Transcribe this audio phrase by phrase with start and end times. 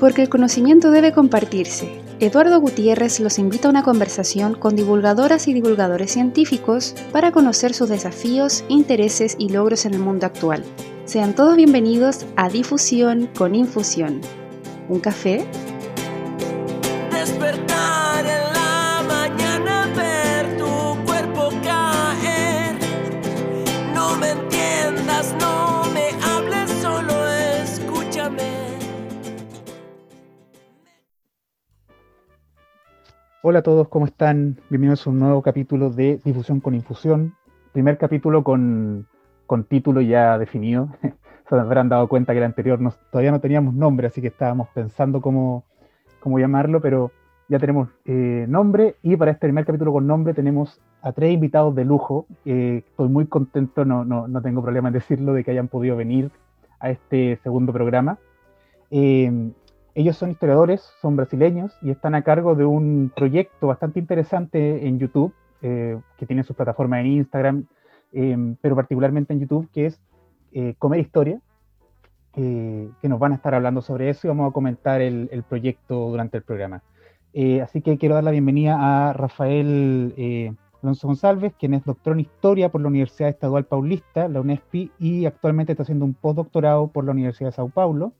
[0.00, 2.00] Porque el conocimiento debe compartirse.
[2.20, 7.90] Eduardo Gutiérrez los invita a una conversación con divulgadoras y divulgadores científicos para conocer sus
[7.90, 10.64] desafíos, intereses y logros en el mundo actual.
[11.04, 14.20] Sean todos bienvenidos a Difusión con Infusión.
[14.88, 15.46] ¿Un café?
[33.42, 34.58] Hola a todos, ¿cómo están?
[34.68, 37.34] Bienvenidos a un nuevo capítulo de Difusión con Infusión.
[37.72, 39.06] Primer capítulo con,
[39.46, 40.90] con título ya definido.
[41.48, 42.78] Se habrán dado cuenta que el anterior
[43.10, 45.64] todavía no teníamos nombre, así que estábamos pensando cómo,
[46.20, 47.12] cómo llamarlo, pero
[47.48, 51.74] ya tenemos eh, nombre y para este primer capítulo con nombre tenemos a tres invitados
[51.74, 52.26] de lujo.
[52.44, 56.30] Estoy muy contento, no, no, no, tengo problema en decirlo, de que hayan podido venir
[56.78, 58.18] a este segundo programa.
[58.90, 59.50] Eh,
[59.94, 64.98] ellos son historiadores, son brasileños y están a cargo de un proyecto bastante interesante en
[64.98, 67.66] YouTube, eh, que tiene su plataforma en Instagram,
[68.12, 70.00] em, pero particularmente en YouTube, que es
[70.52, 71.40] eh, Comer Historia,
[72.32, 76.36] que nos van a estar hablando sobre eso y vamos a comentar el, proyecto durante
[76.36, 76.82] el programa.
[77.32, 80.14] Eh, así que quiero dar la bienvenida a Rafael
[80.82, 85.26] Alonso González, quien es doctor en Historia por la Universidad Estadual Paulista, la UNESPI, y
[85.26, 88.12] actualmente está haciendo un postdoctorado por la Universidad de Sao Paulo.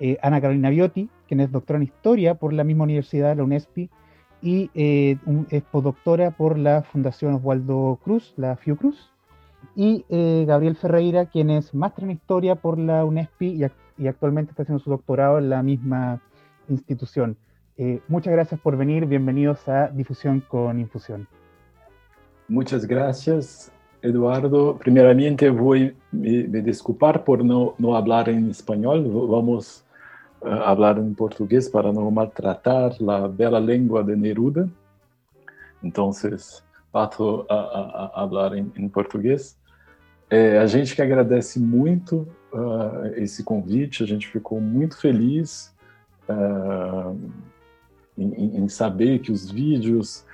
[0.00, 3.90] Eh, Ana Carolina Biotti, quien es doctora en Historia por la misma universidad, la UNESPI,
[4.42, 5.16] y eh,
[5.50, 9.10] es postdoctora por la Fundación Oswaldo Cruz, la Fiocruz,
[9.76, 13.64] y eh, Gabriel Ferreira, quien es máster en Historia por la UNESPI
[13.96, 16.20] y, actualmente está haciendo su doctorado en la misma
[16.68, 17.36] institución.
[18.08, 21.28] muchas gracias por venir, bienvenidos a Difusión con Infusión.
[22.48, 23.72] Muchas gracias.
[24.02, 29.08] Eduardo, primeramente voy a disculpar por no, no hablar en español.
[29.30, 29.83] Vamos
[30.44, 34.68] hablar em português para não maltratar a bela língua de Neruda.
[35.82, 36.10] Então,
[36.92, 39.56] passo a, a, a falar em, em português.
[40.30, 45.74] É, a gente que agradece muito uh, esse convite, a gente ficou muito feliz
[46.28, 47.18] uh,
[48.16, 50.24] em, em, saber que os vídeos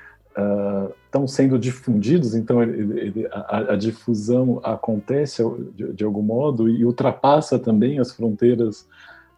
[1.06, 5.42] estão uh, sendo difundidos, então ele, ele, a, a, difusão acontece
[5.74, 8.86] de, de, algum modo e ultrapassa também as fronteiras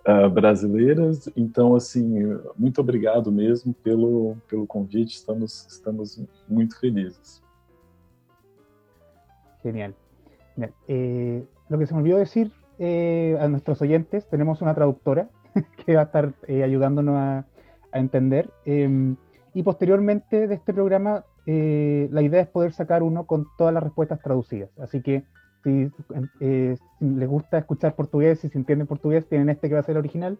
[0.06, 1.28] uh, brasileiras.
[1.36, 7.42] Então, assim, muito obrigado mesmo pelo, pelo convite, estamos, estamos muito felizes.
[9.62, 9.94] Genial.
[10.88, 15.28] Eh, lo que se me olvidó decir eh, a nuestros oyentes, tenemos una traductora
[15.84, 17.46] que va a estar eh, ayudándonos a,
[17.92, 18.50] a entender.
[18.64, 19.14] Eh,
[19.54, 23.82] y posteriormente de este programa, eh, la idea es poder sacar uno con todas las
[23.82, 24.70] respuestas traducidas.
[24.78, 25.24] Así que
[25.64, 29.92] eh, si, les gusta escuchar portugués si entienden portugués, tienen este que va a ser
[29.92, 30.38] el original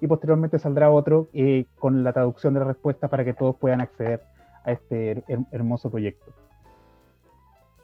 [0.00, 3.80] y posteriormente saldrá otro eh, con la traducción de la respuesta para que todos puedan
[3.80, 4.22] acceder
[4.64, 6.32] a este hermoso proyecto.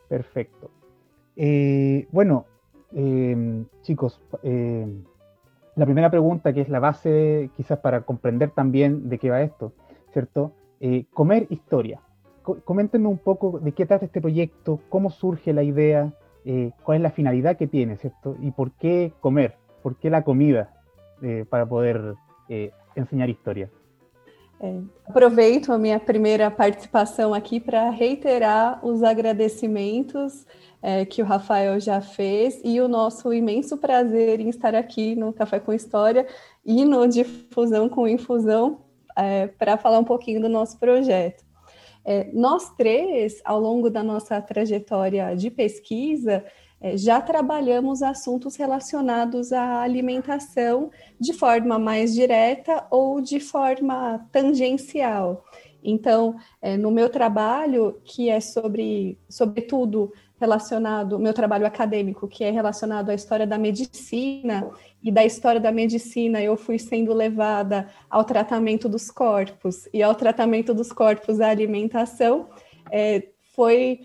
[0.08, 0.70] Perfecto.
[1.36, 2.46] Eh, bueno,
[2.92, 5.04] em, chicos, em,
[5.76, 9.72] la primera pregunta, que es la base quizás para comprender también de qué va esto,
[10.12, 10.52] ¿cierto?
[11.12, 12.00] comer historia.
[12.64, 16.14] coméntenme un poco de qué trata este proyecto, cómo surge la idea,
[16.44, 18.36] eh, cuál es la finalidad que tiene, ¿cierto?
[18.40, 20.72] Y por qué comer, por qué la comida
[21.22, 22.14] eh, para poder
[22.48, 23.70] eh, ensinar história.
[24.62, 30.46] É, aproveito a minha primeira participação aqui para reiterar os agradecimentos
[30.82, 35.32] é, que o Rafael já fez e o nosso imenso prazer em estar aqui no
[35.32, 36.26] Café com História
[36.62, 38.82] e no Difusão com Infusão
[39.16, 41.42] é, para falar um pouquinho do nosso projeto.
[42.04, 46.44] É, nós três, ao longo da nossa trajetória de pesquisa,
[46.80, 55.44] é, já trabalhamos assuntos relacionados à alimentação de forma mais direta ou de forma tangencial.
[55.82, 62.50] Então, é, no meu trabalho, que é sobre, sobretudo, relacionado, meu trabalho acadêmico, que é
[62.50, 64.70] relacionado à história da medicina,
[65.02, 70.14] e da história da medicina eu fui sendo levada ao tratamento dos corpos e ao
[70.14, 72.48] tratamento dos corpos da alimentação,
[72.90, 74.00] é, foi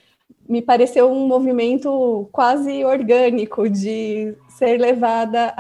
[0.48, 5.54] me pareceu um movimento quase orgânico de ser levada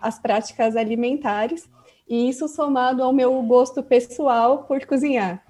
[0.00, 1.68] às práticas alimentares,
[2.06, 5.42] e isso somado ao meu gosto pessoal por cozinhar.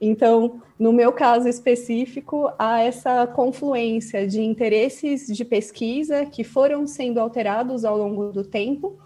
[0.00, 7.20] Então, no meu caso específico, há essa confluência de interesses de pesquisa que foram sendo
[7.20, 8.98] alterados ao longo do tempo,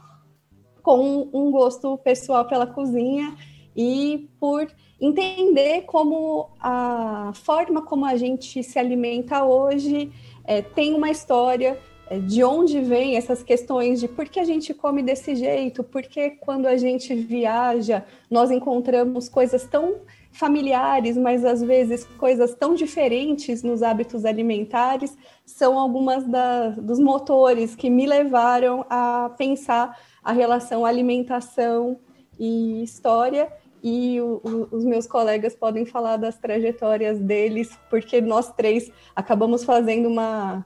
[0.82, 3.36] com um gosto pessoal pela cozinha
[3.76, 4.66] e por
[5.00, 10.10] entender como a forma como a gente se alimenta hoje
[10.44, 11.78] é, tem uma história
[12.10, 16.02] é, de onde vem essas questões de por que a gente come desse jeito, por
[16.02, 19.96] que quando a gente viaja nós encontramos coisas tão
[20.38, 27.74] familiares, mas às vezes coisas tão diferentes nos hábitos alimentares, são algumas da, dos motores
[27.74, 31.98] que me levaram a pensar a relação alimentação
[32.38, 33.52] e história.
[33.82, 39.64] E o, o, os meus colegas podem falar das trajetórias deles, porque nós três acabamos
[39.64, 40.64] fazendo uma,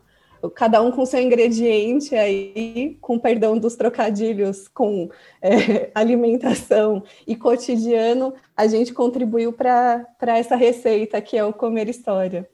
[0.50, 5.08] cada um com seu ingrediente aí, com perdão dos trocadilhos, com
[5.40, 12.48] é, alimentação e cotidiano, a gente contribuiu para essa receita que é o Comer História.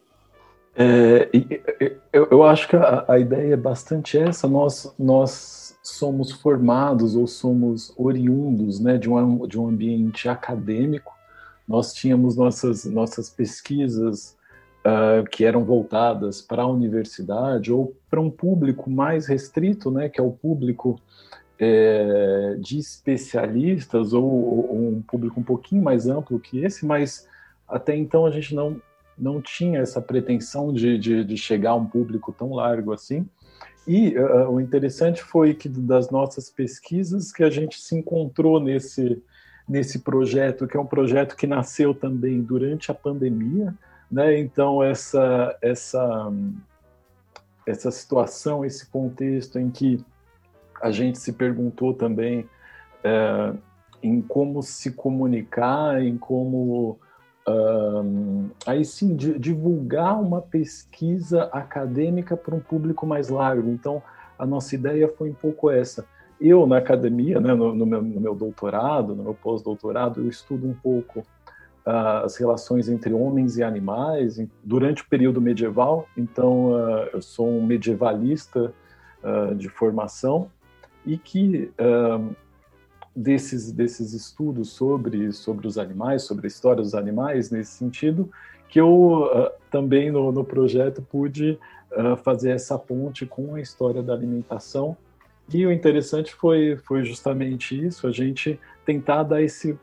[0.81, 1.29] É,
[2.13, 4.47] eu, eu, acho que a, a, ideia é bastante essa.
[4.47, 11.13] Nós, nós somos formados ou somos oriundos né, de, um, de um ambiente acadêmico.
[11.67, 14.38] Nós tínhamos nossas, nossas pesquisas
[14.89, 20.21] uh, que eram voltadas para a universidade ou para um público mais restrito, né, que
[20.21, 20.99] é o público
[21.59, 27.29] é, de especialistas ou, ou, um público um pouquinho mais amplo que esse, mas
[27.69, 28.81] até então a gente não,
[29.19, 33.27] não tinha essa pretensão de, de, de chegar a um público tão largo assim.
[33.87, 39.21] E uh, o interessante foi que das nossas pesquisas que a gente se encontrou nesse,
[39.69, 43.75] nesse projeto, que é um projeto que nasceu também durante a pandemia,
[44.11, 44.39] né?
[44.39, 46.33] Então, essa, essa,
[47.67, 50.05] essa situação, esse contexto em que
[50.81, 52.49] a gente se perguntou também
[53.03, 53.53] é,
[54.03, 56.99] em como se comunicar, em como
[57.49, 63.71] um, aí sim divulgar uma pesquisa acadêmica para um público mais largo.
[63.71, 64.03] Então,
[64.39, 66.07] a nossa ideia foi um pouco essa.
[66.41, 70.69] Eu, na academia, né, no, no, meu, no meu doutorado, no meu pós-doutorado, eu estudo
[70.69, 71.25] um pouco
[71.89, 76.07] as relações entre homens e animais durante o período medieval.
[76.17, 78.75] Então, uh, eu sou um medievalista
[79.23, 80.51] uh, de formação
[81.07, 81.73] e que
[83.17, 88.31] desses desses estudos sobre sobre os animais, sobre a história dos animais nesse sentido,
[88.69, 91.59] que eu também no, no, projeto pude
[92.23, 94.97] fazer essa ponte com a história da alimentação.
[95.51, 99.79] E o interessante foi foi justamente isso, a gente tentar dar esse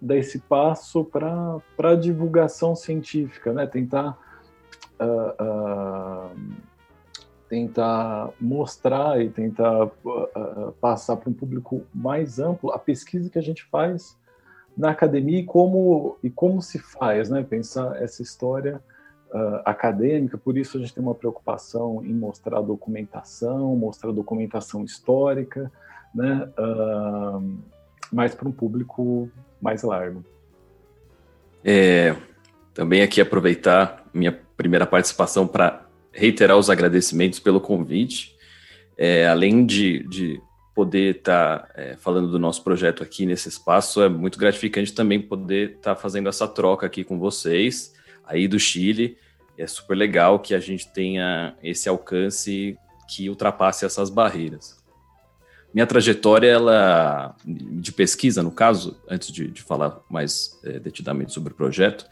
[0.00, 3.66] dar esse passo para a divulgação científica, né?
[3.66, 4.18] tentar,
[4.98, 6.36] uh, uh,
[7.48, 13.42] tentar mostrar e tentar uh, passar para um público mais amplo a pesquisa que a
[13.42, 14.18] gente faz
[14.76, 17.42] na academia e como, e como se faz, né?
[17.42, 18.82] pensar essa história
[19.64, 25.70] acadêmica, por isso a gente tem uma preocupação em mostrar documentação, mostrar documentação histórica,
[26.12, 26.50] né?
[28.12, 30.24] mas para um público mais largo.
[31.64, 32.16] É,
[32.72, 38.36] também aqui aproveitar minha primeira participação para reiterar os agradecimentos pelo convite.
[38.96, 40.40] É, além de, de
[40.74, 45.20] poder estar tá, é, falando do nosso projeto aqui nesse espaço, é muito gratificante também
[45.20, 49.16] poder estar tá fazendo essa troca aqui com vocês, aí do Chile.
[49.58, 52.78] É super legal que a gente tenha esse alcance
[53.08, 54.79] que ultrapasse essas barreiras.
[55.72, 61.52] Minha trajetória, ela, de pesquisa, no caso, antes de, de falar mais é, detidamente sobre
[61.52, 62.06] o projeto,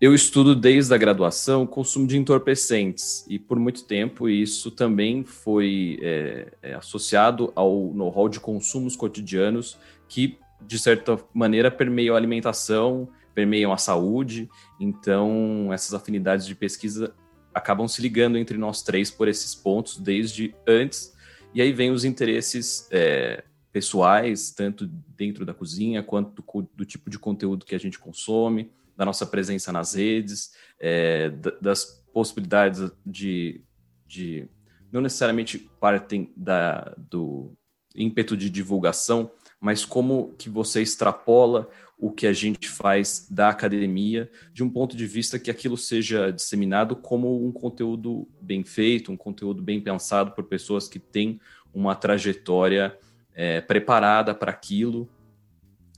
[0.00, 5.98] eu estudo desde a graduação consumo de entorpecentes e por muito tempo isso também foi
[6.00, 9.76] é, associado ao know-how de consumos cotidianos
[10.08, 14.48] que, de certa maneira, permeiam a alimentação, permeiam a saúde.
[14.80, 17.12] Então, essas afinidades de pesquisa
[17.52, 21.17] acabam se ligando entre nós três por esses pontos desde antes
[21.54, 27.10] e aí vem os interesses é, pessoais, tanto dentro da cozinha quanto do, do, tipo
[27.10, 33.62] de conteúdo que a gente consome, da nossa presença nas redes, é, das possibilidades de,
[34.06, 34.48] de
[34.90, 37.52] não necessariamente partem da, do
[37.94, 44.30] ímpeto de divulgação, mas como que você extrapola o que a gente faz da academia,
[44.52, 49.16] de um ponto de vista que aquilo seja disseminado como um conteúdo bem feito, um
[49.16, 51.40] conteúdo bem pensado por pessoas que têm
[51.74, 52.96] uma trajetória
[53.34, 55.08] é, preparada para aquilo,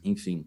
[0.03, 0.47] enfim.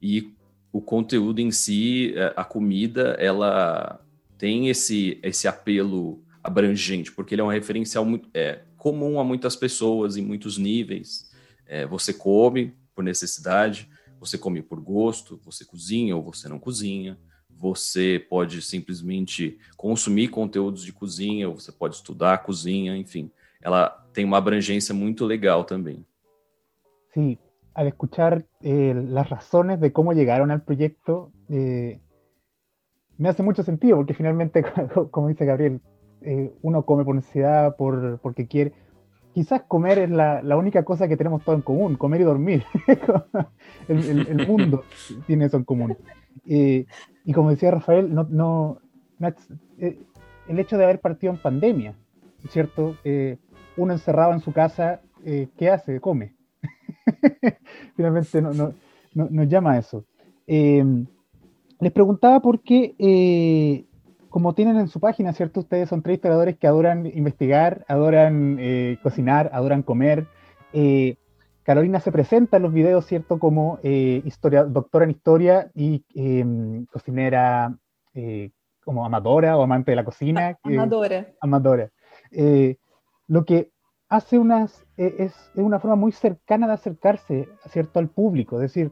[0.00, 0.32] E
[0.72, 4.00] o conteúdo em si, é, a comida, ela
[4.38, 9.54] tem esse, esse apelo abrangente, porque ele é um referencial muito, é, comum a muitas
[9.54, 11.30] pessoas em muitos níveis.
[11.66, 13.88] É, você come por necessidade,
[14.24, 17.18] você come por gosto, você cozinha ou você não cozinha,
[17.50, 23.30] você pode simplesmente consumir conteúdos de cozinha, ou você pode estudar cozinha, enfim.
[23.62, 26.04] Ela tem uma abrangência muito legal também.
[27.12, 27.38] Sí,
[27.74, 32.00] al escuchar eh, las razones de cómo llegaron al proyecto, eh,
[33.16, 34.62] me hace mucho sentido, porque finalmente,
[35.10, 35.80] como dice Gabriel,
[36.22, 38.72] eh, uno come por necesidad, por, porque quiere.
[39.34, 42.64] Quizás comer es la, la, única cosa que tenemos todo en común, comer y dormir.
[43.88, 44.84] el, el, mundo
[45.26, 45.96] tiene eso en común.
[46.46, 46.86] Eh,
[47.24, 48.78] y como decía Rafael, no, no,
[49.78, 49.98] eh,
[50.46, 51.96] el hecho de haber partido en pandemia,
[52.48, 52.96] ¿cierto?
[53.76, 56.00] uno encerrado en su casa, ¿qué hace?
[56.00, 56.36] Come.
[57.96, 58.72] Finalmente no, no,
[59.14, 60.04] no, nos llama a eso.
[60.46, 62.94] les preguntaba por qué
[64.34, 65.60] como tienen en su página, ¿cierto?
[65.60, 70.26] Ustedes son tres historiadores que adoran investigar, adoran eh, cocinar, adoran comer.
[70.72, 71.18] Eh,
[71.62, 73.38] Carolina se presenta en los videos, ¿cierto?
[73.38, 77.78] Como eh, historia, doctora en historia y em, cocinera
[78.84, 80.58] como amadora o amante de la cocina.
[80.64, 81.28] Amadora.
[81.40, 81.90] amadora.
[83.28, 83.70] lo que
[84.08, 88.00] hace unas, es, es, una forma muy cercana de acercarse, ¿cierto?
[88.00, 88.56] Al público.
[88.56, 88.90] Es decir,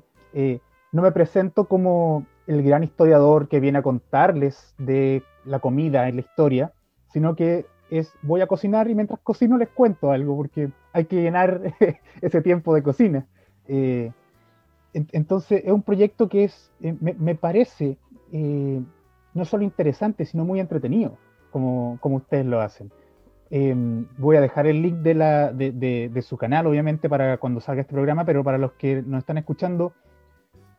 [0.93, 6.17] no me presento como el gran historiador que viene a contarles de la comida en
[6.17, 6.73] la historia,
[7.13, 11.23] sino que es voy a cocinar y mientras cocino les cuento algo, porque hay que
[11.23, 11.61] llenar
[12.21, 13.27] ese tiempo de cocina.
[13.69, 14.11] Eh,
[14.95, 17.97] entonces es un proyecto que es, eh, me, parece
[18.33, 18.81] eh,
[19.35, 21.17] no solo interesante, sino muy entretenido,
[21.51, 22.91] como, como ustedes lo hacen.
[23.51, 27.61] Em, voy a dejar el link de, la, de, de, su canal, obviamente, para cuando
[27.61, 29.93] salga este programa, pero para los que nos están escuchando,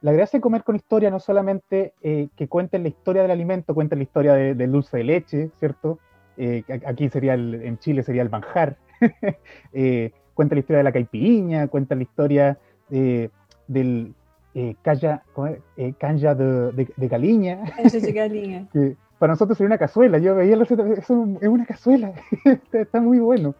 [0.04, 3.74] la gracia de comer con historia no solamente eh, que cuenten la historia del alimento,
[3.74, 5.98] cuenten la historia del dulce de leche, ¿cierto?
[6.36, 8.76] Eh, aquí sería en Chile sería el manjar.
[9.74, 12.58] eh, la historia de la caipiriña, cuenta la historia
[12.90, 14.14] del
[14.82, 15.24] calla,
[15.98, 20.18] canja de, de, de de que para nosotros sería una cazuela.
[20.18, 22.12] Yo veía la receta, es una cazuela.
[22.74, 23.56] está, muy bueno.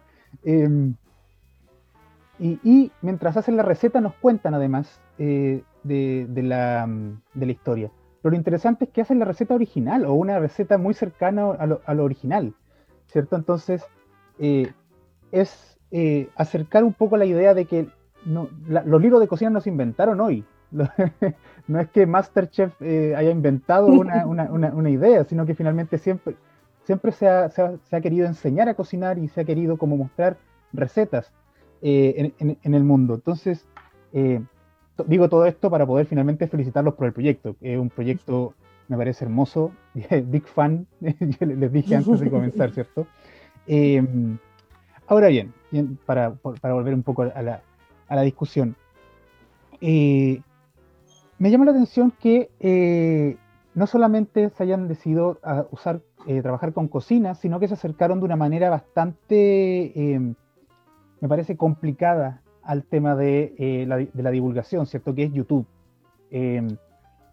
[2.38, 6.86] Y, y, mientras hacen la receta nos cuentan además eh, de, la,
[7.34, 7.90] de, la, historia.
[8.20, 11.66] Pero lo interesante es que hacen la receta original o una receta muy cercana a
[11.66, 12.54] lo, a lo original,
[13.06, 13.36] ¿cierto?
[13.36, 13.84] Entonces,
[14.38, 14.72] eh,
[15.30, 17.86] es eh, acercar un poco la idea de que
[18.24, 20.44] no, los libros de cocina no se inventaron hoy.
[21.68, 26.34] no es que Masterchef haya inventado una, una, una, idea, sino que finalmente siempre,
[26.82, 27.62] siempre se ha, se,
[27.92, 30.36] ha, querido enseñar a cocinar y se ha querido como mostrar
[30.72, 31.32] recetas
[31.84, 33.14] en, en, en, el mundo.
[33.14, 33.66] Entonces,
[35.06, 37.56] digo todo esto para poder finalmente felicitarlos por el proyecto.
[37.60, 38.54] Es un proyecto,
[38.88, 39.72] me parece hermoso,
[40.24, 43.06] big fan, yo les dije antes de comenzar, ¿cierto?
[43.66, 44.38] Em,
[45.06, 45.52] ahora bien,
[46.06, 47.60] para, para, volver un poco a la,
[48.08, 48.76] a la discusión,
[49.80, 50.40] eh,
[51.38, 53.36] me llama la atención que eh,
[53.74, 58.20] no solamente se hayan decidido a usar, eh, trabajar con cocina, sino que se acercaron
[58.20, 60.34] de una manera bastante, em,
[61.24, 65.14] me parece, complicada al tema de, eh, la, de la, divulgación, ¿cierto?
[65.14, 65.64] Que es YouTube.
[66.30, 66.76] Em,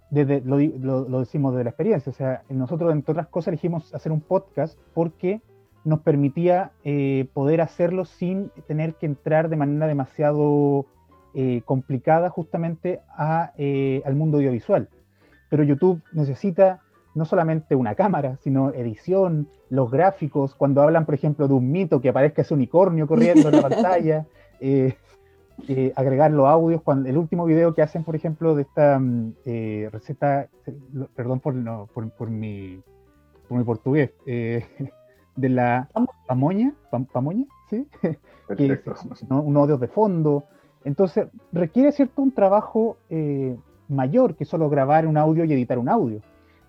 [0.10, 4.21] desde, lo, decimos de la experiencia, o sea, nosotros, entre otras cosas, elegimos hacer un
[4.21, 5.41] podcast porque
[5.83, 10.86] nos permitía eh, poder hacerlo sin tener que entrar de manera demasiado
[11.33, 14.88] eh, complicada justamente al mundo audiovisual.
[15.50, 16.79] Pero YouTube necesita
[17.13, 22.01] no solamente una cámara, sino edición, los gráficos, cuando hablan, por ejemplo, de un mito
[22.01, 24.25] que aparezca ese unicornio corriendo en la pantalla,
[24.60, 24.96] eh,
[25.68, 26.82] eh, agregar los audios.
[26.82, 30.48] Cuando, el último video que hacen, por ejemplo, de esta mm, eh, receta,
[31.15, 31.53] perdón por,
[31.88, 32.82] por, mi,
[33.48, 34.65] por mi portugués, eh,
[35.36, 35.89] de la
[36.27, 36.74] pamoña,
[37.13, 37.88] pamoña, ¿sí?
[38.58, 38.82] que,
[39.30, 40.46] un audio de fondo.
[40.84, 42.98] Entonces, requiere cierto un trabajo
[43.88, 46.22] mayor que solo grabar un audio y editar un audio.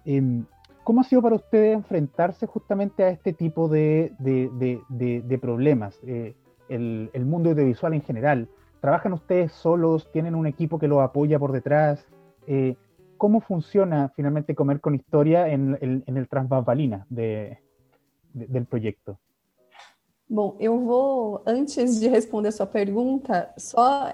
[0.05, 0.45] Em,
[0.85, 6.01] ¿Cómo ha sido para ustedes enfrentarse justamente a este tipo de, de, de, problemas?
[6.03, 8.49] el, el, mundo audiovisual en general,
[8.83, 10.11] ¿Trabajan ustedes solos?
[10.11, 12.05] ¿Tienen un equipo que los apoya por detrás?
[12.49, 12.75] Eh,
[13.17, 17.61] ¿Cómo funciona finalmente Comer con Historia en, en, en el transbambalina de,
[18.35, 19.21] de, del projeto?
[20.29, 24.11] Bom, eu vou, antes de responder a sua pergunta, só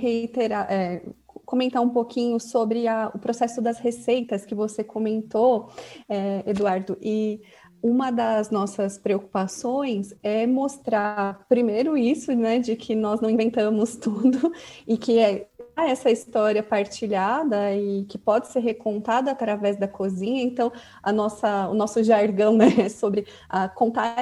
[0.00, 1.02] reiterar, é,
[1.52, 5.70] comentar um pouquinho sobre a, o processo das receitas que você comentou,
[6.08, 6.96] é, Eduardo.
[6.98, 7.42] E
[7.82, 14.50] uma das nossas preocupações é mostrar, primeiro, isso, né, de que nós não inventamos tudo
[14.88, 20.42] e que é essa história partilhada e que pode ser recontada através da cozinha.
[20.42, 24.16] Então, a nossa, o nosso jargão né, sobre a contar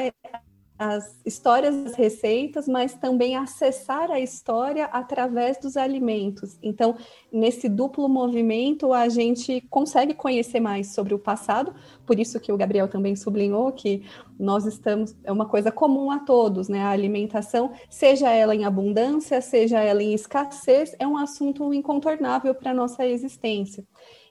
[0.80, 6.56] as histórias das receitas, mas também acessar a história através dos alimentos.
[6.62, 6.96] Então,
[7.30, 11.74] nesse duplo movimento, a gente consegue conhecer mais sobre o passado,
[12.06, 14.02] por isso que o Gabriel também sublinhou que
[14.38, 16.80] nós estamos, é uma coisa comum a todos, né?
[16.80, 22.70] A alimentação, seja ela em abundância, seja ela em escassez, é um assunto incontornável para
[22.70, 23.84] a nossa existência.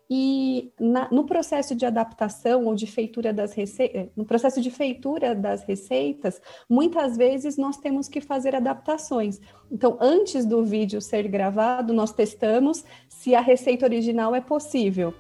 [0.10, 5.36] E na, no processo de adaptação ou de feitura das receitas, no processo de feitura
[5.36, 9.40] das receitas, muitas vezes nós temos que fazer adaptações.
[9.72, 15.14] Então, antes do vídeo ser gravado, nós testamos se a receita original é possível,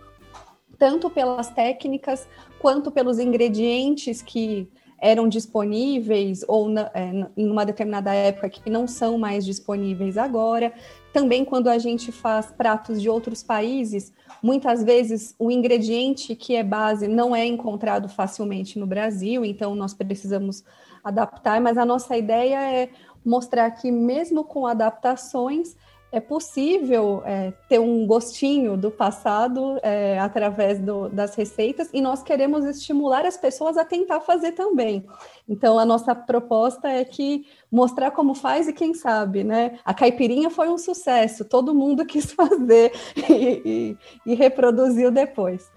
[0.79, 2.27] tanto pelas técnicas
[2.59, 4.67] quanto pelos ingredientes que
[5.01, 10.73] eram disponíveis ou na, é, em uma determinada época que não são mais disponíveis agora.
[11.13, 16.63] Também quando a gente faz pratos de outros países, muitas vezes o ingrediente que é
[16.63, 20.63] base não é encontrado facilmente no Brasil, então nós precisamos
[21.03, 22.89] adaptar, mas a nossa ideia é
[23.25, 25.75] mostrar que mesmo com adaptações,
[26.11, 32.23] é possível é, ter um gostinho do passado é, através do, das receitas e nós
[32.23, 35.05] queremos estimular as pessoas a tentar fazer também.
[35.47, 39.79] Então, a nossa proposta é que mostrar como faz e quem sabe, né?
[39.85, 45.69] A caipirinha foi um sucesso, todo mundo quis fazer e, e, e reproduziu depois.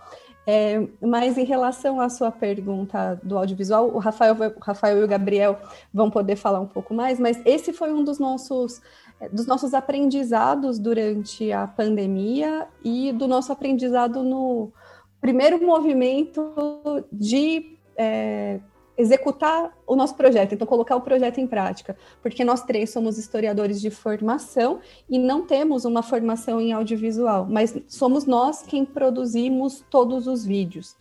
[0.44, 5.08] É, mas em relação à sua pergunta do audiovisual, o Rafael, o Rafael e o
[5.08, 5.56] Gabriel
[5.94, 8.82] vão poder falar um pouco mais, mas esse foi um dos nossos
[9.28, 14.72] dos nossos aprendizados durante a pandemia e do nosso aprendizado no
[15.20, 16.52] primeiro movimento
[17.12, 18.60] de é,
[18.96, 23.80] executar o nosso projeto, então colocar o projeto em prática, porque nós três somos historiadores
[23.80, 30.26] de formação e não temos uma formação em audiovisual, mas somos nós quem produzimos todos
[30.26, 30.96] os vídeos.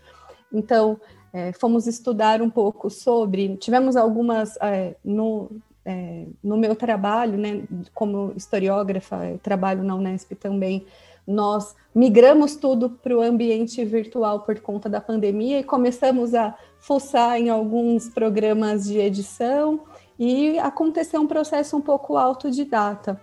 [0.54, 1.00] Então,
[1.34, 5.50] é, fomos estudar um pouco sobre, tivemos algumas é, no,
[5.86, 10.86] é, no meu trabalho, né, como historiógrafa, eu trabalho na Unesp também,
[11.26, 17.40] nós migramos tudo para o ambiente virtual por conta da pandemia e começamos a fuçar
[17.40, 19.82] em alguns programas de edição
[20.18, 23.20] e aconteceu um processo um pouco autodidata.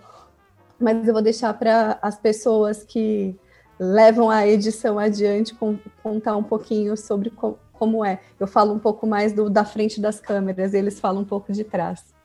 [0.79, 3.37] Mas eu vou deixar para as pessoas que
[3.79, 5.57] levam a edição adiante
[6.03, 7.33] contar um pouquinho sobre
[7.73, 8.21] como é.
[8.39, 11.65] Eu falo um pouco mais do, da frente das câmeras, eles falam um pouco de
[11.65, 12.18] trás.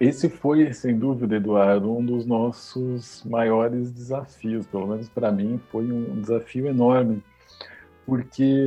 [0.00, 5.90] Esse foi, sem dúvida, Eduardo, um dos nossos maiores desafios, pelo menos para mim, foi
[5.90, 7.22] um desafio enorme,
[8.04, 8.66] porque,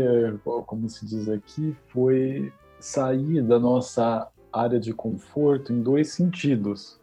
[0.66, 7.00] como se diz aqui, foi sair da nossa área de conforto em dois sentidos.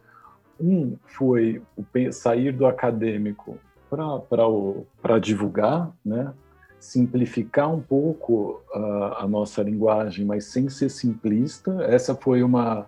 [0.59, 1.63] Um foi
[2.11, 3.59] sair do acadêmico
[3.91, 6.33] para divulgar, né?
[6.81, 11.83] simplificar um pouco a, a nossa linguagem, mas sem ser simplista.
[11.83, 12.87] Essa foi uma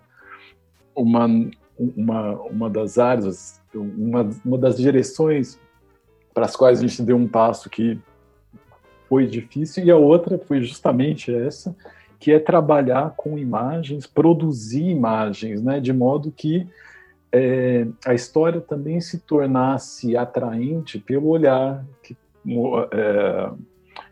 [0.97, 1.27] uma,
[1.79, 5.59] uma, uma das áreas, uma, uma das direções
[6.33, 7.99] para as quais a gente deu um passo que
[9.09, 11.77] foi difícil, e a outra foi justamente essa,
[12.19, 16.67] que é trabalhar com imagens, produzir imagens, né, de modo que
[17.31, 22.17] é, a história também se tornasse atraente pelo olhar que,
[22.93, 23.51] é,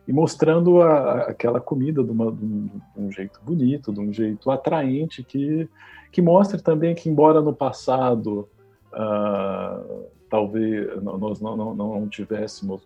[0.06, 4.12] e mostrando a, aquela comida de, uma, de, um, de, um, jeito bonito, de um
[4.12, 5.68] jeito atraente, que,
[6.12, 8.48] que mostre também que, embora no passado
[8.92, 12.82] uh, talvez nós não, não, não, tivéssemos,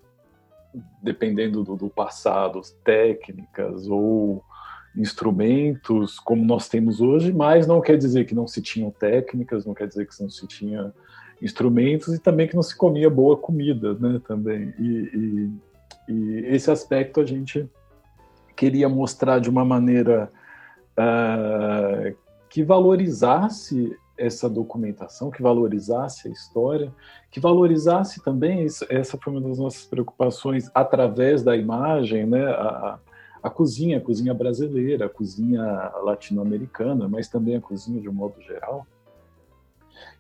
[1.02, 4.42] dependendo do, do passado, técnicas ou
[4.96, 9.74] instrumentos como nós temos hoje, mas não quer dizer que não se tinham técnicas, não
[9.74, 10.92] quer dizer que não se tinha
[11.40, 14.74] instrumentos e também que não se comia boa comida, né, também.
[14.78, 15.50] E, e
[16.09, 17.68] e esse aspecto a gente
[18.57, 20.33] queria mostrar de uma maneira
[20.99, 22.16] uh,
[22.49, 26.92] que valorizasse essa documentação, que valorizasse a história,
[27.31, 32.99] que valorizasse também, essa foi uma das nossas preocupações, através da imagem, né, a,
[33.40, 35.62] a cozinha, a cozinha brasileira, a cozinha
[36.03, 38.85] latino-americana, mas também a cozinha de um modo geral.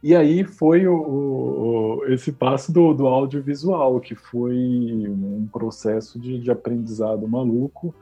[0.02, 6.38] E aí foi o, o, esse passo do, do, audiovisual, que foi um processo de,
[6.38, 7.94] de aprendizado maluco,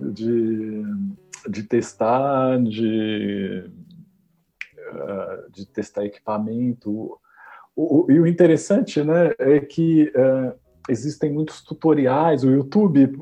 [0.00, 0.82] de,
[1.48, 3.70] de testar, de,
[4.90, 7.18] uh, de testar equipamento.
[7.76, 13.18] O, e o interessante né, é que uh, existem muitos tutoriais, o YouTube,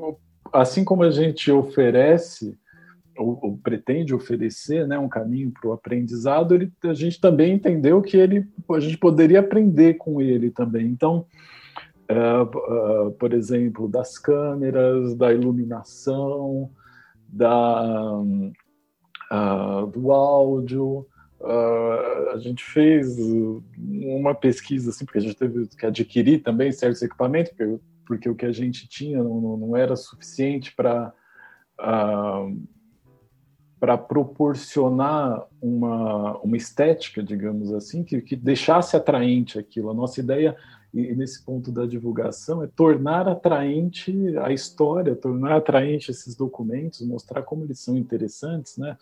[0.53, 2.57] assim como a gente oferece
[3.17, 8.01] ou, ou, pretende oferecer né, um caminho para o aprendizado, ele, a gente também entendeu
[8.01, 10.87] que ele, a gente poderia aprender com ele também.
[10.87, 11.25] Então,
[12.09, 16.69] uh, uh, por exemplo, das câmeras, da iluminação,
[17.27, 21.07] da, uh, do áudio.
[22.33, 23.17] a gente fez
[23.77, 28.35] uma pesquisa, assim, porque a gente teve que adquirir também certos equipamentos, porque, porque o
[28.35, 31.13] que a gente tinha não, não era suficiente para
[31.79, 32.61] Uh,
[33.83, 39.89] para proporcionar uma, uma estética, digamos assim, que, que deixasse atraente aquilo.
[39.89, 40.55] A nossa ideia
[40.93, 47.41] e nesse ponto da divulgação é tornar atraente a história, tornar atraente esses documentos, mostrar
[47.41, 48.95] como eles são interessantes, né?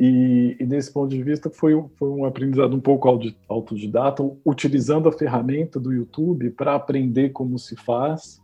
[0.00, 3.08] E, e desse ponto de vista foi, foi um aprendizado um pouco
[3.48, 8.42] autodidata, utilizando a ferramenta do YouTube para aprender como se faz.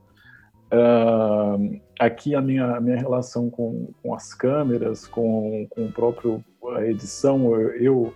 [0.75, 6.45] Uh, aqui a minha, minha relação com, com as câmeras, com, com o próprio
[6.77, 8.15] a edição, eu, eu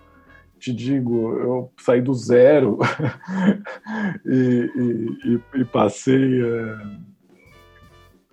[0.59, 2.79] te digo, eu saí do zero
[4.27, 4.71] e,
[5.25, 6.77] e, e, passei é,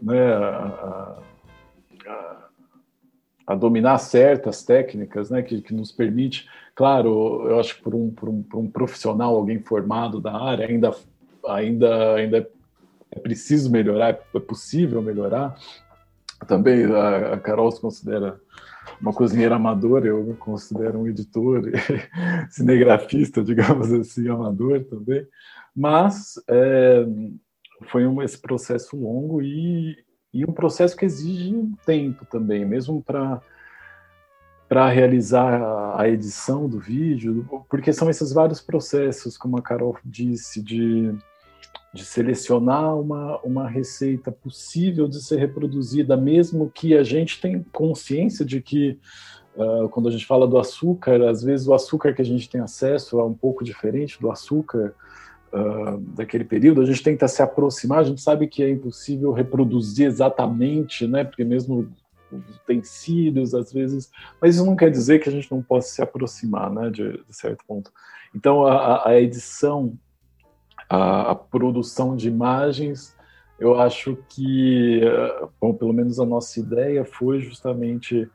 [0.01, 1.19] né, a,
[2.07, 2.47] a,
[3.45, 8.09] a, dominar certas técnicas né, que, que nos permite, claro, eu acho que por um,
[8.09, 10.95] por um, por um profissional, alguém formado da área, ainda,
[11.47, 12.54] ainda, ainda
[13.15, 15.56] é preciso melhorar, é possível melhorar.
[16.47, 18.39] Também a, Carol se considera
[19.01, 21.63] uma cozinheira amadora, eu me considero um editor,
[22.49, 25.25] cinegrafista, digamos assim, amador também.
[25.75, 27.06] Mas é,
[27.84, 29.97] foi um, esse processo longo e,
[30.34, 33.41] e um processo que exige tempo também, mesmo para
[34.67, 40.60] para realizar a edição do vídeo, porque são esses vários processos, como a Carol disse,
[40.60, 41.15] de
[41.95, 48.43] de selecionar uma, uma receita possível de ser reproduzida, mesmo que a gente tenha consciência
[48.43, 48.99] de que,
[49.55, 52.60] uh, quando a gente fala do açúcar, às vezes o açúcar que a gente tem
[52.60, 54.93] acesso é um pouco diferente do açúcar
[55.53, 60.05] uh, daquele período, a gente tenta se aproximar, a gente sabe que é impossível reproduzir
[60.05, 61.89] exatamente, né, porque mesmo
[62.29, 66.01] os utensílios, às vezes, mas isso não quer dizer que a gente não possa se
[66.01, 67.89] aproximar, né, de, de certo ponto.
[68.36, 69.97] Então, a, a edição
[70.89, 73.15] a, a produção de imagens,
[73.59, 75.01] eu acho que,
[75.59, 78.29] bom, pelo menos a nossa ideia foi justamente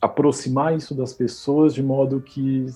[0.00, 2.66] aproximar isso das pessoas de modo que,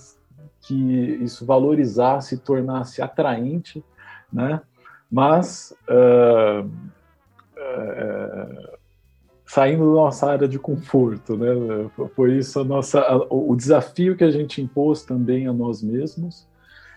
[0.60, 0.74] que
[1.22, 3.84] isso valorizasse, tornasse atraente,
[4.32, 4.60] né?
[5.10, 6.70] Mas uh, uh,
[9.46, 11.50] saindo da nossa área de conforto, né?
[12.16, 16.50] Foi isso a nossa, a, o desafio que a gente impôs também a nós mesmos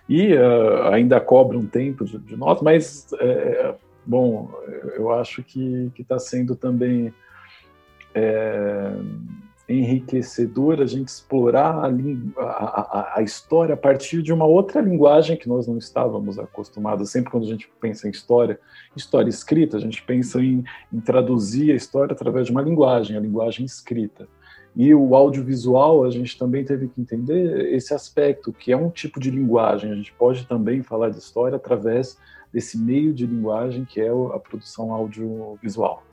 [0.08, 3.74] e uh, ainda cobra um tempo de, de nós, mas, é,
[4.06, 4.52] bom,
[4.96, 7.14] eu acho que está sendo também
[8.14, 8.92] é,
[9.68, 15.50] enriquecedor a gente explorar a, a, a, história a partir de uma outra linguagem que
[15.50, 17.10] nós não estávamos acostumados.
[17.10, 18.60] Sempre quando a gente pensa em história,
[18.96, 20.64] história escrita, a gente pensa em,
[20.94, 24.28] em traduzir a história através de uma linguagem, a linguagem escrita.
[24.76, 29.20] E o audiovisual, a gente também teve que entender esse aspecto, que é um tipo
[29.20, 29.90] de linguagem.
[29.92, 32.18] A gente pode também falar de história através
[32.52, 36.04] desse meio de linguagem que é a produção audiovisual.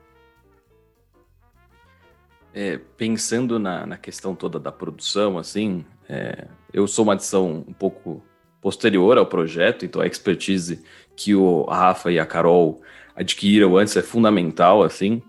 [2.55, 7.73] É, pensando na, na, questão toda da produção, assim, é, eu sou uma adição um
[7.73, 8.23] pouco
[8.61, 10.85] posterior ao projeto, então a expertise
[11.17, 12.83] que o Rafa e a Carol
[13.17, 15.23] adquiriram antes é fundamental, assim,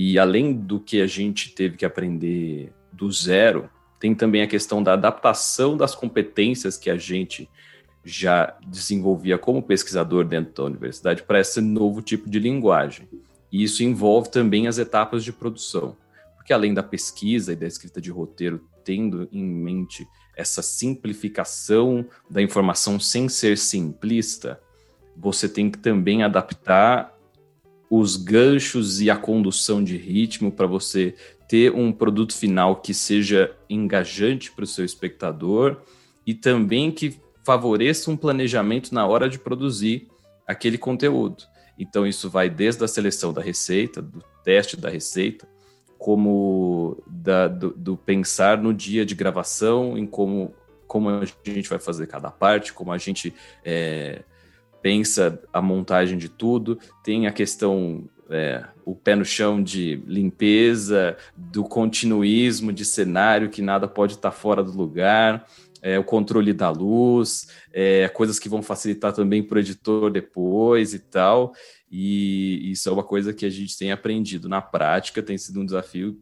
[0.00, 4.80] e além do que a gente teve que aprender do zero, tem também a questão
[4.80, 7.50] da adaptação das competências que a gente
[8.04, 13.08] já desenvolvia como pesquisador dentro da universidade para esse novo tipo de linguagem.
[13.50, 15.96] E isso envolve também as etapas de produção,
[16.36, 20.06] porque além da pesquisa e da escrita de roteiro, tendo em mente
[20.36, 24.60] essa simplificação da informação sem ser simplista,
[25.16, 27.17] você tem que também adaptar
[27.90, 31.14] os ganchos e a condução de ritmo para você
[31.48, 35.78] ter um produto final que seja engajante para o seu espectador
[36.26, 40.06] e também que favoreça um planejamento na hora de produzir
[40.46, 41.44] aquele conteúdo.
[41.78, 45.48] Então, isso vai desde a seleção da receita, do teste da receita,
[45.98, 50.54] como da, do, do, pensar no dia de gravação, em como,
[50.86, 53.32] como a gente vai fazer cada parte, como a gente
[53.64, 54.22] é,
[54.82, 61.16] pensa a montagem de tudo, tem a questão, é, o pé no chão de limpeza,
[61.36, 65.46] do continuismo de cenário, que nada pode estar fora do lugar,
[65.82, 70.94] é, o controle da luz, é, coisas que vão facilitar também para o editor depois
[70.94, 71.52] e tal.
[71.90, 75.64] E isso é uma coisa que a gente tem aprendido na prática, tem sido um
[75.64, 76.20] desafio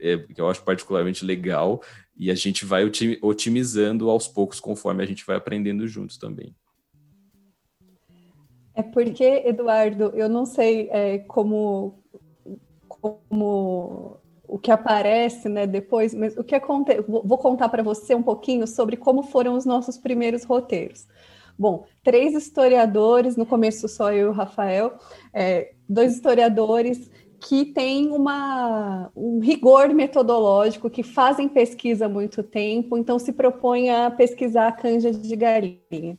[0.00, 1.82] é, que eu acho particularmente legal,
[2.16, 2.84] e a gente vai
[3.22, 6.54] otimizando aos poucos conforme a gente vai aprendendo juntos também.
[8.74, 12.02] É porque, Eduardo, eu não sei é, como,
[12.88, 17.04] como o que aparece né, depois, mas o que acontece.
[17.08, 21.06] Vou contar para você um pouquinho sobre como foram os nossos primeiros roteiros.
[21.56, 24.98] Bom, três historiadores, no começo só eu e o Rafael,
[25.32, 27.08] é, dois historiadores
[27.40, 33.90] que têm uma, um rigor metodológico, que fazem pesquisa há muito tempo, então se propõem
[33.90, 36.18] a pesquisar a canja de galinha.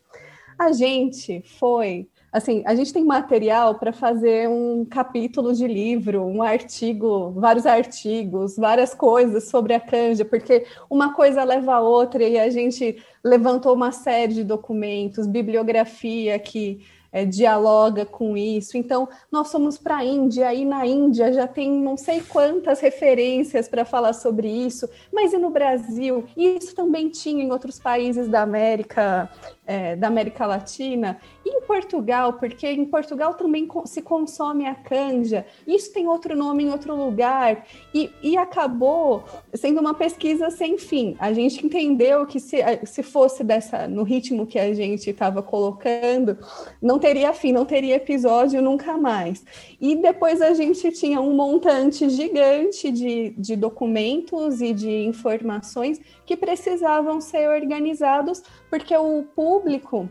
[0.58, 6.44] A gente foi assim, a gente tem material para fazer um capítulo de livro, um
[6.44, 12.38] artigo, vários artigos, várias coisas sobre a canja, porque uma coisa leva a outra e
[12.38, 18.78] a gente levantou uma série de documentos, bibliografia que é, dialoga com isso.
[18.78, 23.70] Então, nós fomos para a Índia, e na Índia já tem não sei quantas referências
[23.70, 26.26] para falar sobre isso, mas e no Brasil?
[26.36, 29.30] Isso também tinha em outros países da América,
[29.66, 31.18] é, da América Latina.
[31.46, 36.66] E em Portugal, porque em Portugal também se consome a canja, isso tem outro nome
[36.66, 39.24] em outro lugar, e, e acabou
[39.54, 41.16] sendo uma pesquisa sem fim.
[41.18, 46.38] A gente entendeu que se, se fosse dessa no ritmo que a gente estava colocando,
[46.82, 49.46] não teria fim, não teria episódio nunca mais.
[49.80, 56.36] E depois a gente tinha um montante gigante de, de documentos e de informações que
[56.36, 58.42] precisavam ser organizados,
[58.72, 60.10] porque o público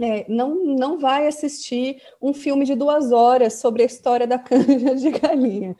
[0.00, 4.94] é, não, não vai assistir um filme de duas horas sobre a história da canja
[4.94, 5.74] de galinha.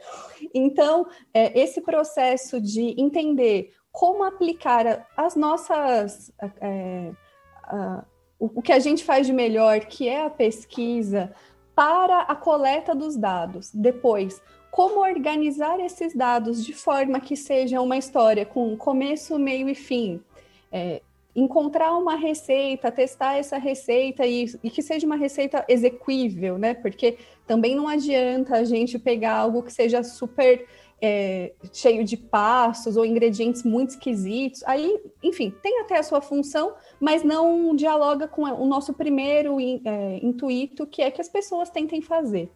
[0.52, 6.33] Então, é, esse processo de entender como aplicar as nossas.
[6.61, 7.12] É,
[8.42, 11.33] o, que a gente faz de melhor, que é a pesquisa,
[11.76, 13.70] para a coleta dos dados.
[13.72, 19.76] Depois, como organizar esses dados de forma que seja uma história com começo, meio e
[19.76, 20.20] fim.
[20.72, 21.02] É,
[21.37, 26.74] encontrar uma receita, testar essa receita e, e, que seja uma receita execuível, né?
[26.74, 30.66] Porque também não adianta a gente pegar algo que seja super
[31.02, 34.62] é, cheio de passos ou ingredientes muito esquisitos.
[34.64, 40.20] Aí, enfim, tem até a sua função, mas não dialoga com o nosso primeiro é,
[40.22, 42.48] intuito, que é que as pessoas tentem fazer.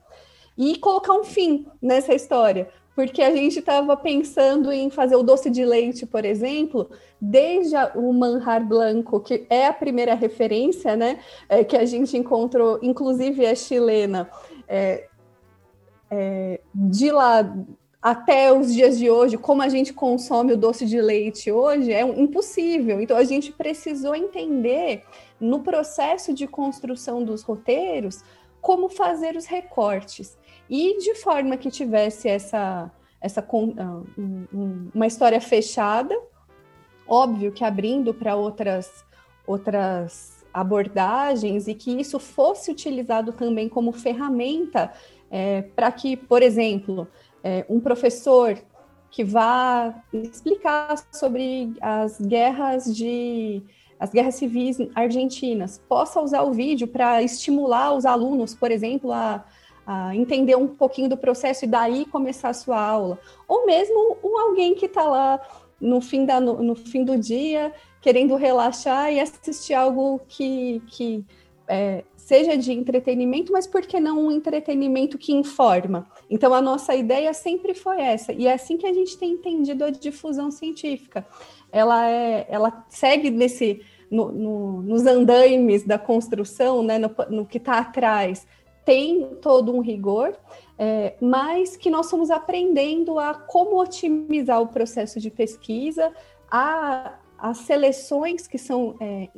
[0.56, 5.50] E colocar um fim nessa história, porque a gente estava pensando em fazer o doce
[5.50, 6.88] de leite, por exemplo,
[7.20, 12.78] desde o manjar blanco, que é a primeira referência, né, é, que a gente encontrou,
[12.80, 14.30] inclusive é chilena,
[14.68, 15.08] é,
[16.10, 17.42] é, de lá
[18.06, 22.02] até os dias de hoje, como a gente consome o doce de leite hoje, é
[22.02, 23.00] impossível.
[23.00, 25.02] Então, a gente precisou entender,
[25.40, 28.22] no processo de construção dos roteiros,
[28.60, 30.38] como fazer os recortes.
[30.70, 34.02] E de forma que tivesse essa, essa ah,
[34.94, 36.16] uma história fechada,
[37.08, 39.04] óbvio que abrindo para outras,
[39.44, 44.92] outras abordagens e que isso fosse utilizado também como ferramenta
[45.30, 47.08] é, para que, por exemplo,
[47.42, 48.58] é, um professor
[49.10, 53.62] que vá explicar sobre as guerras de
[53.98, 59.42] as guerras civis argentinas possa usar o vídeo para estimular os alunos, por exemplo, a,
[59.86, 63.18] a, entender um pouquinho do processo e daí começar a sua aula,
[63.48, 65.40] ou mesmo um, alguém que está lá
[65.80, 67.72] no fim, da, no, no, fim do dia
[68.02, 71.24] querendo relaxar e assistir algo que, que
[71.66, 76.06] é, seja de entretenimento, mas por que não um entretenimento que informa?
[76.28, 79.84] Então, a nossa ideia sempre foi essa, e é assim que a gente tem entendido
[79.84, 81.26] a difusão científica.
[81.70, 87.58] Ela, é, ela segue nesse, no, no, nos andaimes da construção, né, no, no que
[87.58, 88.46] está atrás,
[88.84, 90.36] tem todo um rigor,
[90.78, 96.12] é, mas que nós estamos aprendendo a como otimizar o processo de pesquisa,
[96.50, 99.28] a, as seleções que são é,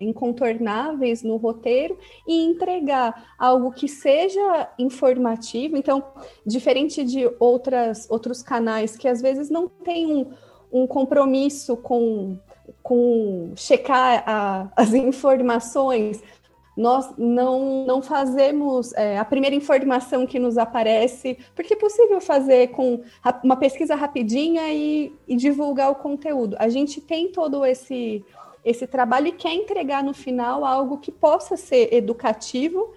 [0.00, 5.76] incontornáveis no roteiro e entregar algo que seja informativo.
[5.76, 6.04] Então,
[6.44, 10.32] diferente de outras, outros canais que às vezes não tem um,
[10.72, 12.38] um compromisso com,
[12.82, 16.22] com checar a, as informações,
[16.76, 22.68] nós não, não fazemos é, a primeira informação que nos aparece, porque é possível fazer
[22.68, 23.00] com
[23.42, 26.54] uma pesquisa rapidinha e, e divulgar o conteúdo.
[26.58, 28.22] A gente tem todo esse
[28.66, 32.92] esse trabalho e quer entregar no final algo que possa ser educativo,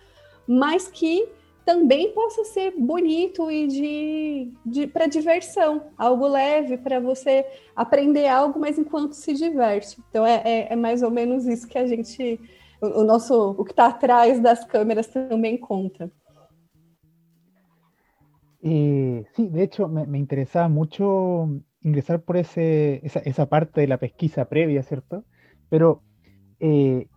[0.48, 1.30] mas que
[1.64, 8.60] também possa ser bonito e de, de para diversão, algo leve para você aprender algo,
[8.60, 10.02] mas enquanto se diverte.
[10.10, 12.40] Então é, é, é, mais ou menos isso que a gente,
[12.82, 16.12] o, o nosso, o que está atrás das câmeras também conta.
[18.64, 21.48] Eh, sí, de hecho me, me, interesaba mucho
[21.82, 25.24] ingresar por ese, esa, esa parte de la pesquisa previa, ¿cierto?
[25.70, 26.02] Pero
[26.60, 27.08] eh,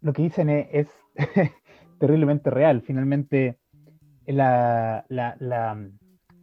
[0.00, 0.88] lo que dicen es,
[1.98, 2.82] terriblemente real.
[2.82, 3.58] Finalmente,
[4.26, 5.04] la,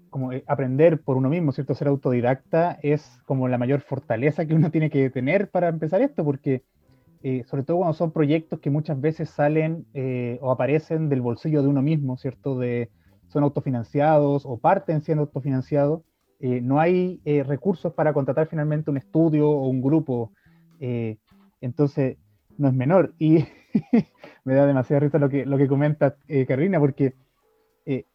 [0.09, 1.75] como eh, aprender por uno mismo, ¿cierto?
[1.75, 6.23] Ser autodidacta es como la mayor fortaleza que uno tiene que tener para empezar esto,
[6.23, 6.63] porque
[7.23, 9.87] eh, sobre todo cuando son proyectos que muchas veces salen
[10.41, 12.57] o aparecen del bolsillo de uno mismo, ¿cierto?
[12.59, 12.91] De,
[13.27, 16.03] son autofinanciados o parten siendo autofinanciados,
[16.39, 20.31] no hay recursos para contratar finalmente un estudio o un grupo.
[21.65, 22.17] Entonces,
[22.57, 23.13] no es menor.
[23.17, 23.43] Y
[24.43, 27.15] me da demasiada risa lo que, lo que comenta eh, Carolina, porque
[27.87, 28.05] eh,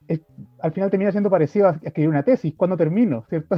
[0.61, 2.55] al final termina siendo parecido a, escribir una tesis.
[2.57, 3.25] ¿Cuándo termino?
[3.29, 3.57] ¿Cierto?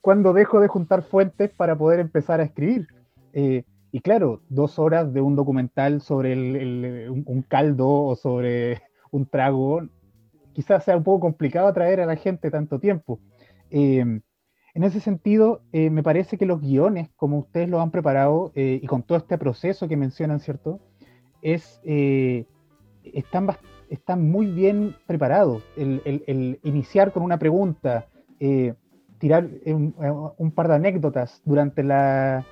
[0.00, 2.86] ¿Cuándo dejo de juntar fuentes para poder empezar a escribir?
[3.34, 9.82] Eh, y claro, dos horas de un documental sobre un, caldo o sobre un trago,
[10.54, 13.20] quizás sea un poco complicado atraer a la gente tanto tiempo.
[14.74, 19.02] En ese sentido, me parece que los guiones, como ustedes lo han preparado y con
[19.02, 20.80] todo este proceso que mencionan, ¿cierto?
[21.42, 22.46] eh,
[23.04, 25.62] están, muy bien preparados.
[25.76, 28.06] El, iniciar con una pregunta,
[28.40, 28.74] eh,
[29.18, 32.44] tirar un, par de anécdotas durante la,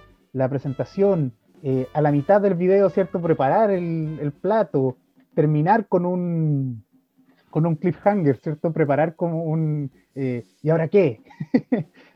[0.49, 3.21] presentación, eh, a la mitad del video, ¿cierto?
[3.21, 4.97] Preparar el, plato,
[5.35, 6.85] terminar con un
[7.77, 8.73] cliffhanger, ¿cierto?
[8.73, 9.91] Preparar como un...
[10.15, 11.23] ¿Y ahora qué?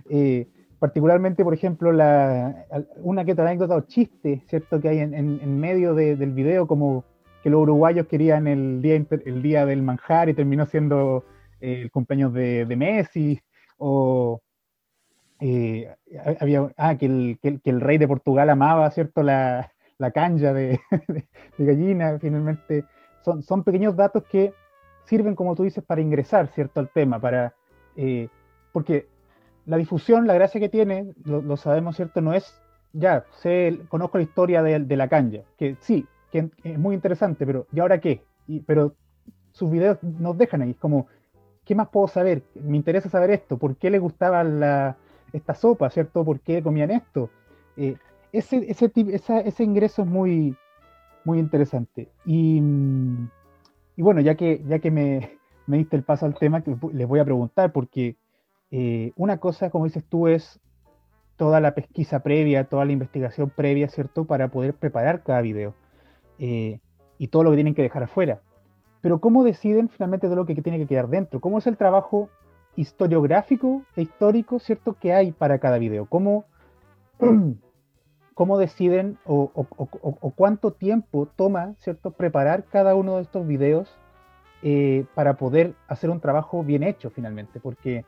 [0.78, 4.80] particularmente, por ejemplo, una que otra anécdota o chiste, ¿cierto?
[4.80, 7.04] Que hay en, medio del video, como
[7.42, 11.24] que los uruguayos querían el día, el día del manjar y terminó siendo
[11.60, 13.40] eh, el cumpleaños de, Messi,
[13.78, 14.40] o
[15.40, 15.94] eh,
[16.40, 19.22] había, ah, que el, que, el, rey de Portugal amaba, ¿cierto?
[19.22, 20.80] La, la canja de,
[21.58, 22.84] gallina, finalmente.
[23.24, 24.52] Son, son pequeños datos que
[25.04, 26.80] sirven, como tú dices, para ingresar, ¿cierto?
[26.80, 27.54] Al tema, para...
[27.96, 28.28] Eh,
[28.72, 29.06] porque
[29.66, 32.20] la difusión, la gracia que tiene, lo, sabemos, ¿cierto?
[32.20, 32.60] No es,
[32.92, 37.66] ya, sé, conozco la historia de, la canja, que sí, que es muy interesante, pero
[37.72, 38.22] ¿y ahora qué?
[38.46, 38.94] Y, pero
[39.52, 41.06] sus videos nos dejan ahí, como,
[41.64, 42.42] ¿qué más puedo saber?
[42.54, 44.96] Me interesa saber esto, ¿por qué le gustaba la,
[45.32, 46.24] esta sopa, ¿cierto?
[46.24, 47.30] ¿Por qué comían esto?
[47.76, 47.96] Eh,
[48.32, 48.90] ese, ese,
[49.44, 50.56] ese ingreso es muy,
[51.24, 52.08] muy interesante.
[52.24, 52.60] Y,
[53.96, 57.24] bueno, ya que, ya que me, me diste el paso al tema, les voy a
[57.24, 58.16] preguntar, porque
[58.76, 60.58] eh, una cosa, como dices tú, es
[61.36, 64.24] toda la pesquisa previa, toda la investigación previa, ¿cierto?
[64.24, 65.74] Para poder preparar cada video
[66.40, 66.80] eh,
[67.16, 68.40] y todo lo que tienen que dejar afuera.
[69.00, 71.38] Pero ¿cómo deciden finalmente de lo que tiene que quedar dentro?
[71.38, 72.30] ¿Cómo es el trabajo
[72.74, 74.94] historiográfico e histórico, ¿cierto?
[74.94, 76.06] Que hay para cada video.
[76.06, 76.44] ¿Cómo,
[78.34, 79.52] cómo deciden o,
[80.34, 82.10] cuánto tiempo toma, ¿cierto?
[82.10, 83.96] Preparar cada uno de estos videos
[84.64, 87.60] eh, para poder hacer un trabajo bien hecho finalmente.
[87.60, 88.04] Porque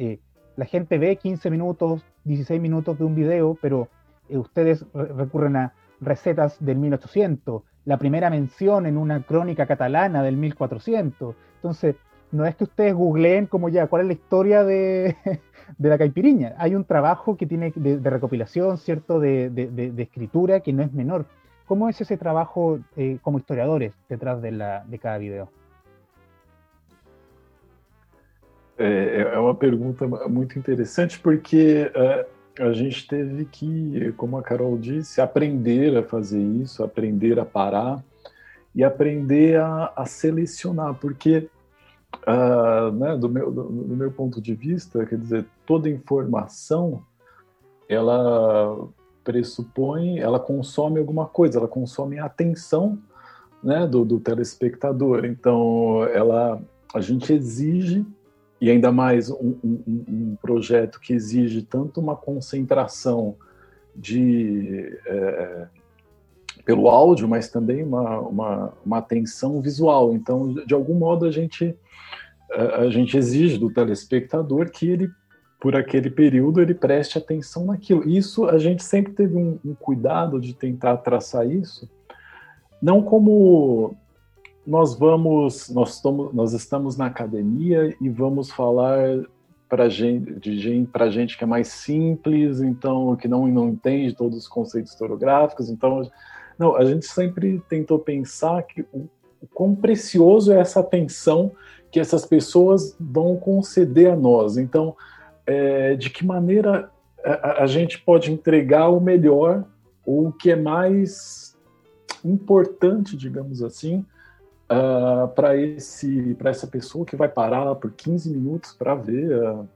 [0.00, 0.18] eh,
[0.56, 3.88] la gente ve 15 minutos, 16 minutos de un video, pero
[4.30, 10.38] eh, ustedes recurren a recetas del 1800, la primera mención en una crónica catalana del
[10.38, 11.36] 1400.
[11.56, 11.96] Entonces,
[12.32, 15.16] no es que ustedes googleen como ya cuál es la historia de,
[15.78, 16.54] la caipiriña.
[16.56, 19.20] Hay un trabajo que tiene de, recopilación, ¿cierto?
[19.20, 21.26] De, escritura que no es menor.
[21.66, 25.50] ¿Cómo es ese trabajo eh, como historiadores detrás de cada video?
[28.82, 34.78] É, é uma pergunta muito interessante, porque uh, a gente teve que, como a Carol
[34.78, 38.02] disse, aprender a fazer isso, aprender a parar
[38.74, 41.46] e aprender a, a selecionar, porque,
[42.26, 47.02] uh, né, do, meu, do, do, meu ponto de vista, quer dizer, toda informação
[47.86, 48.88] ela
[49.22, 52.98] pressupõe, ela consome alguma coisa, ela consome a atenção
[53.62, 55.26] né, do, do telespectador.
[55.26, 56.62] Então, ela,
[56.94, 58.06] a gente exige
[58.60, 63.36] e ainda mais um, um, um, projeto que exige tanto uma concentração
[63.96, 65.66] de é,
[66.64, 70.14] pelo áudio, mas também uma, uma, uma, atenção visual.
[70.14, 71.74] Então, de algum modo, a gente
[72.52, 75.08] a gente exige do telespectador que ele
[75.60, 78.08] por aquele período ele preste atenção naquilo.
[78.08, 81.88] Isso a gente sempre teve um, um cuidado de tentar traçar isso,
[82.80, 83.94] não como
[84.66, 89.24] nós vamos, nós estamos, nós estamos na academia e vamos falar
[89.68, 94.14] para gente, de gente, para gente que é mais simples, então que não não entende
[94.14, 95.70] todos os conceitos historiográficos.
[95.70, 96.02] Então,
[96.58, 99.08] não, a gente sempre tentou pensar que o,
[99.40, 101.52] o quão precioso é essa atenção
[101.90, 104.56] que essas pessoas vão conceder a nós.
[104.56, 104.94] Então,
[105.46, 106.90] é, de que maneira
[107.24, 109.64] a, a gente pode entregar o melhor
[110.04, 111.56] ou o que é mais
[112.24, 114.04] importante, digamos assim,
[114.70, 118.94] uh, ah, para esse para essa pessoa que vai parar lá por 15 minutos para
[118.94, 119.68] ver uh,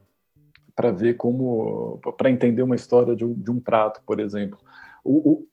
[0.75, 4.59] para ver como para entender uma história de um, de um prato, por exemplo.
[5.05, 5.49] O, o,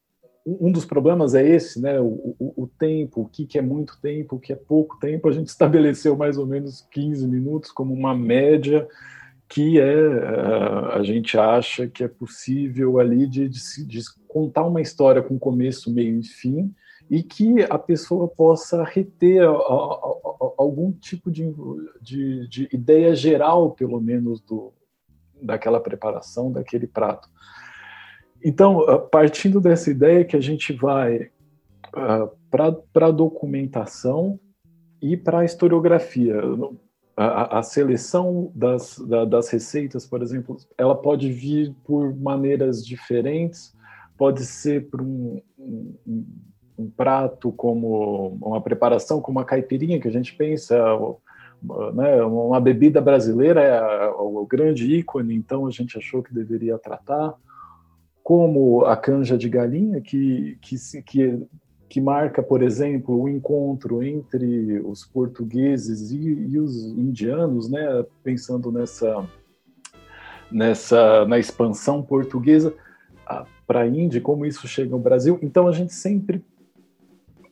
[0.46, 2.00] um dos problemas é esse, né?
[2.00, 5.30] O, o, tempo, o que, que é muito tempo, o que é pouco tempo.
[5.30, 8.88] A gente estabeleceu mais ou menos 15 minutos como uma média
[9.48, 14.82] que é uh, a gente acha que é possível ali de, de, de contar uma
[14.82, 16.74] história com começo, meio e fim
[17.12, 19.44] e que a pessoa possa reter
[20.58, 21.54] algum tipo de,
[22.02, 24.72] de, de, ideia geral, pelo menos, do,
[25.42, 27.30] daquela preparação, daquele prato.
[28.42, 28.80] Então,
[29.12, 31.30] partindo dessa ideia que a gente vai
[31.94, 32.32] uh,
[32.90, 34.40] para documentação
[35.02, 36.42] e para a historiografia.
[37.18, 43.76] A, a seleção das, da, das receitas, por exemplo, ela pode vir por maneiras diferentes,
[44.18, 45.94] pode ser por um, um,
[46.82, 50.78] um prato como uma preparação como a caipirinha que a gente pensa
[51.94, 57.36] né, uma bebida brasileira é o grande ícone, então a gente achou que deveria tratar,
[58.24, 61.48] como a canja de galinha, que, que, que,
[61.88, 68.72] que marca, por exemplo, o encontro entre os portugueses e, e os indianos, né, pensando
[68.72, 69.28] nessa,
[70.52, 72.74] nessa na expansão portuguesa
[73.68, 75.40] para a Índia, como isso chega no Brasil.
[75.42, 76.44] Então a gente sempre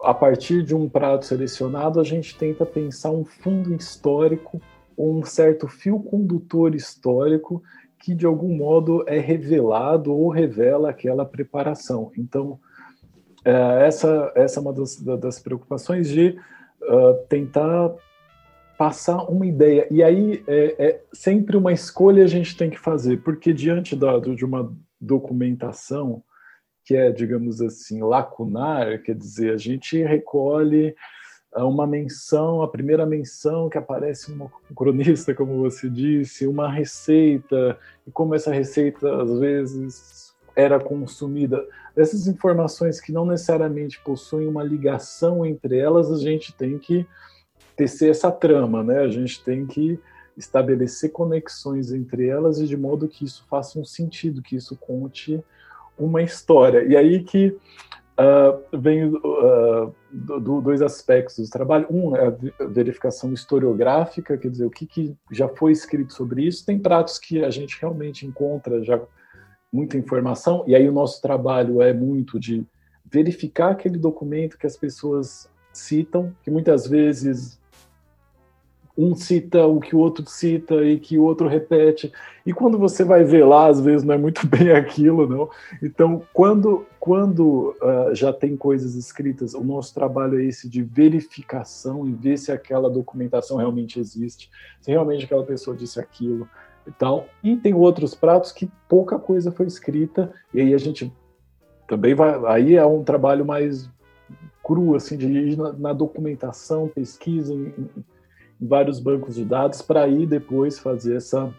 [0.02, 4.62] a partir de um prato selecionado, a gente tenta pensar um fundo histórico
[4.95, 7.62] ou um certo fio condutor histórico
[8.00, 12.12] que de algum modo é revelado ou revela aquela preparação.
[12.18, 12.60] Então,
[13.43, 16.38] é, essa, essa é uma das, das preocupações de
[16.82, 17.93] uh, tentar
[18.78, 19.86] passar uma ideia.
[19.91, 24.18] E aí é, é, sempre uma escolha a gente tem que fazer, porque diante da,
[24.18, 26.24] de uma documentação
[26.89, 30.95] que é, digamos assim, lacunar, quer dizer, a gente recolhe
[31.53, 37.77] ah, uma menção, a primeira menção que aparece no cronista, como você disse, uma receita,
[38.07, 41.63] e como essa receita às vezes era consumida.
[41.95, 47.05] Essas informações que não necessariamente possuem uma ligação entre elas, a gente tem que
[47.75, 49.01] tecer essa trama, né?
[49.01, 49.99] A gente tem que
[50.35, 55.39] estabelecer conexões entre elas e de modo que isso faça um sentido, que isso conte
[56.00, 56.84] uma história.
[56.84, 57.58] E aí que
[58.20, 61.88] uh, vem uh, do, dois aspectos do trabalho.
[61.89, 66.66] Um é a verificação historiográfica, quer dizer, o que, que já foi escrito sobre isso.
[66.66, 69.00] Tem pratos que a gente realmente encontra já
[69.72, 72.66] muita informação, e aí o nosso trabalho é muito de
[73.06, 77.59] verificar aquele documento que as pessoas citam, que muitas vezes
[79.00, 82.12] um cita o que o outro cita e que o outro repete.
[82.45, 85.50] E quando você vai ver lá, às vezes não é muito bem aquilo, não.
[85.82, 92.06] Então, quando, quando uh, já tem coisas escritas, o nosso trabalho é esse de verificação
[92.06, 94.50] e ver se aquela documentação realmente existe,
[94.82, 96.45] se realmente aquela pessoa disse aquilo
[96.86, 97.26] e tal.
[97.41, 101.14] E tem outros pratos que pouca coisa foi escrita, e aí a gente
[101.88, 102.38] também vai.
[102.47, 103.89] Aí é um trabalho mais
[104.62, 107.74] cru, assim, de ir na, na documentação, pesquisa, em,
[108.60, 111.53] vários bancos de dados para aí depois fazer essa,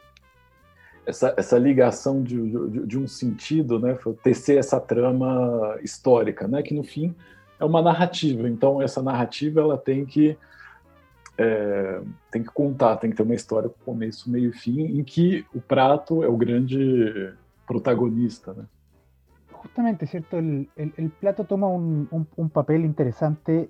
[1.06, 3.96] essa, essa ligação de, de, de, um sentido, né?
[4.22, 6.62] tecer essa trama histórica, né?
[6.62, 7.14] que no fim
[7.58, 8.48] é uma narrativa.
[8.48, 10.36] Então essa narrativa ela tem que
[11.38, 15.02] é, tem que contar, tem que ter uma história com começo, meio e fim, em
[15.02, 17.32] que o prato é o grande
[17.66, 18.64] protagonista, né?
[19.62, 20.36] Justamente, ¿cierto?
[20.36, 23.68] El, el, plato toma un, un, un papel interesante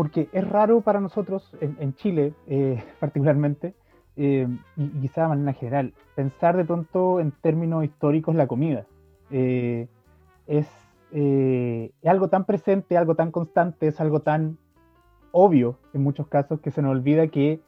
[0.00, 3.74] porque es raro para nosotros, en, Chile eh, particularmente,
[4.16, 8.86] eh, y, quizá de manera general, pensar de pronto en términos históricos la comida.
[9.30, 9.88] Eh,
[10.46, 10.66] es,
[12.02, 14.56] algo tan presente, algo tan constante, es algo tan
[15.32, 17.60] obvio en muchos casos que se nos olvida que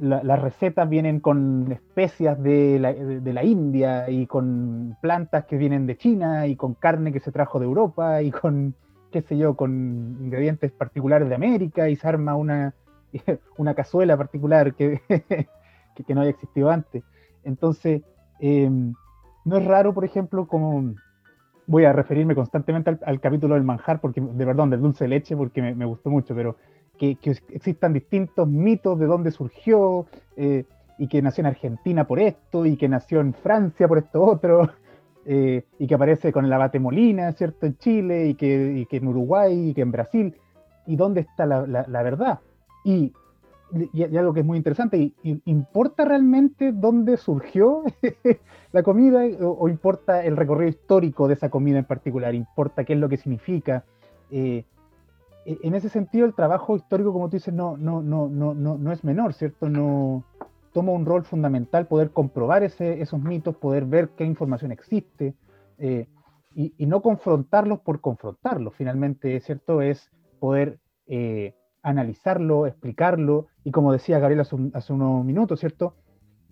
[0.00, 2.80] las recetas vienen con especias de
[3.32, 7.60] la, India y con plantas que vienen de China y con carne que se trajo
[7.60, 8.74] de Europa y con
[9.10, 12.74] qué sé yo, con ingredientes particulares de América y se arma una,
[13.56, 15.00] una cazuela particular que,
[16.06, 17.02] que, no haya existido antes.
[17.44, 18.02] Entonces,
[18.40, 18.94] em,
[19.44, 20.94] no es raro, por ejemplo, como
[21.66, 25.36] voy a referirme constantemente al, capítulo del manjar, porque, de perdón, del dulce de leche,
[25.36, 26.56] porque me, gustó mucho, pero
[26.98, 27.18] que,
[27.50, 30.06] existan distintos mitos de dónde surgió,
[30.36, 30.64] eh,
[30.98, 34.70] y que nació en Argentina por esto, y que nació en Francia por esto otro,
[35.30, 37.66] eh, y que aparece con el abate Molina, ¿cierto?
[37.66, 40.34] En Chile, y que, en Uruguay, y que en Brasil.
[40.86, 42.40] ¿Y dónde está la, la, verdad?
[42.82, 43.12] Y,
[43.92, 45.12] y, algo que es muy interesante, y,
[45.44, 47.82] ¿importa realmente dónde surgió
[48.72, 52.34] la comida o, importa el recorrido histórico de esa comida en particular?
[52.34, 53.84] ¿Importa qué es lo que significa?
[54.30, 54.64] Eh,
[55.44, 58.78] e, en ese sentido, el trabajo histórico, como tú dices, no, no, no, no, no,
[58.78, 59.68] no es menor, ¿cierto?
[59.68, 60.24] No,
[60.72, 65.34] toma un rol fundamental poder comprobar esos mitos, poder ver qué información existe
[65.78, 66.06] eh,
[66.54, 68.74] y, no confrontarlos por confrontarlos.
[68.74, 69.80] Finalmente, ¿cierto?
[69.80, 70.10] Es
[70.40, 75.94] poder eh, analizarlo, explicarlo y como decía Gabriel hace, unos minutos, ¿cierto?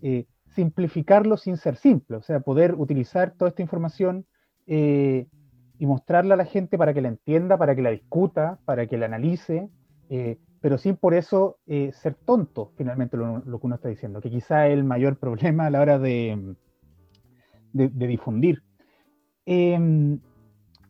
[0.03, 4.27] Eh, simplificarlo sin ser simple, o sea, poder utilizar toda esta información
[4.69, 8.97] y mostrarla a la gente para que la entienda, para que la discuta, para que
[8.97, 9.69] la analice,
[10.61, 14.66] pero sin por eso eh, ser tonto, finalmente lo, que uno está diciendo, que quizá
[14.66, 16.54] es el mayor problema a la hora de,
[17.72, 18.62] de, difundir.
[19.44, 20.18] Em,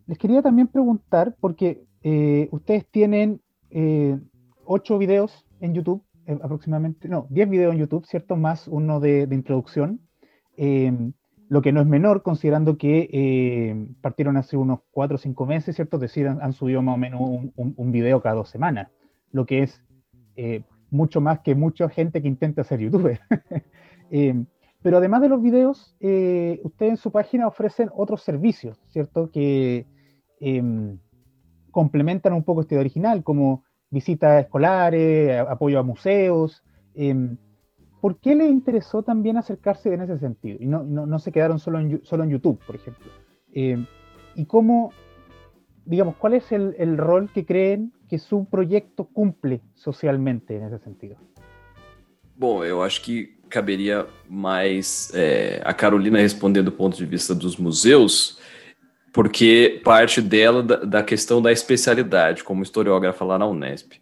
[0.07, 3.41] les quería también preguntar, porque eh, ustedes tienen
[3.71, 4.19] eh,
[4.65, 6.03] ocho videos en YouTube,
[6.43, 8.37] aproximadamente, no, diez videos en YouTube, ¿cierto?
[8.37, 10.01] Más uno de, introducción,
[11.49, 15.97] lo que no es menor, considerando que partieron hace unos cuatro o cinco meses, ¿cierto?
[15.99, 18.89] Es decir, han, subido más o menos un, un, video cada dos semanas,
[19.33, 19.83] lo que es
[20.91, 23.21] mucho más que mucha gente que intenta ser youtuber.
[24.83, 29.31] pero además de los videos, ustedes en su página ofrecen otros servicios, ¿cierto?
[29.31, 29.87] Que
[30.41, 30.99] Em,
[31.71, 36.63] complementan un poco este original, como visitas escolares, apoyo a museos.
[36.95, 37.37] Em,
[38.01, 40.59] ¿Por qué les interesó también acercarse en ese sentido?
[40.61, 43.11] Y no, no, se quedaron solo en, solo en YouTube, por ejemplo.
[43.53, 43.87] Em,
[44.35, 44.91] y cómo,
[45.87, 50.79] digamos, ¿cuál es el, el, rol que creen que su proyecto cumple socialmente en ese
[50.81, 51.17] sentido?
[52.37, 57.57] Bom, eu acho que caberia mais é, a Carolina responder do ponto de vista dos
[57.57, 58.39] museus,
[59.13, 63.95] porque parte dela da, da questão da especialidade, como historiógrafa lá na Unesp.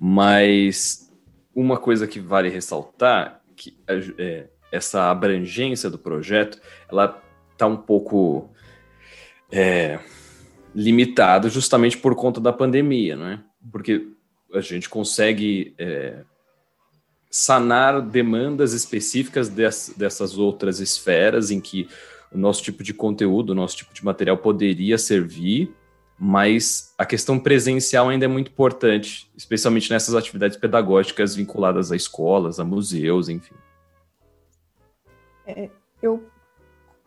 [0.00, 1.12] Mas
[1.54, 3.76] uma coisa que vale ressaltar, que
[4.16, 6.58] é, essa abrangência do projeto,
[6.90, 7.20] ela
[7.52, 8.48] está um pouco
[9.50, 9.98] é,
[10.74, 13.44] limitada justamente por conta da pandemia, né?
[13.70, 14.06] Porque
[14.52, 16.22] a gente consegue é,
[17.30, 21.88] sanar demandas específicas dessas, dessas outras esferas em que
[22.32, 25.72] o nosso tipo de conteúdo, o nosso tipo de material poderia servir,
[26.18, 32.58] mas a questão presencial ainda é muito importante, especialmente nessas atividades pedagógicas vinculadas a escolas,
[32.58, 33.54] a museus, enfim.
[35.46, 35.70] É,
[36.02, 36.22] eu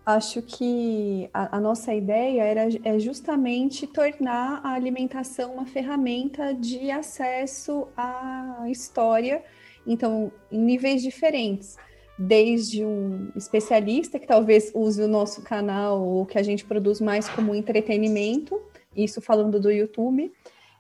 [0.06, 6.90] acho que a, a, nossa ideia era é justamente tornar a alimentação uma ferramenta de
[6.90, 9.44] acesso à história,
[9.86, 11.78] então, em níveis diferentes
[12.18, 17.28] desde um especialista que talvez use o nosso canal ou que a gente produz mais
[17.28, 18.62] como entretenimento,
[18.96, 20.32] isso falando do YouTube,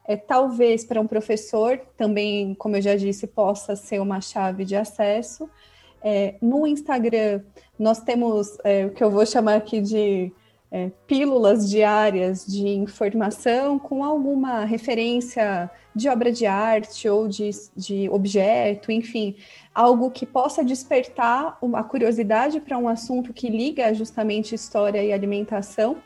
[0.05, 4.75] é, talvez para um professor também, como eu já disse, possa ser uma chave de
[4.75, 5.49] acesso.
[6.03, 7.41] É, no Instagram,
[7.77, 10.31] nós temos é, o que eu vou chamar aqui de
[10.71, 18.09] é, pílulas diárias de informação com alguma referência de obra de arte ou de, de
[18.09, 19.35] objeto, enfim,
[19.75, 25.97] algo que possa despertar uma curiosidade para um assunto que liga justamente história e alimentação.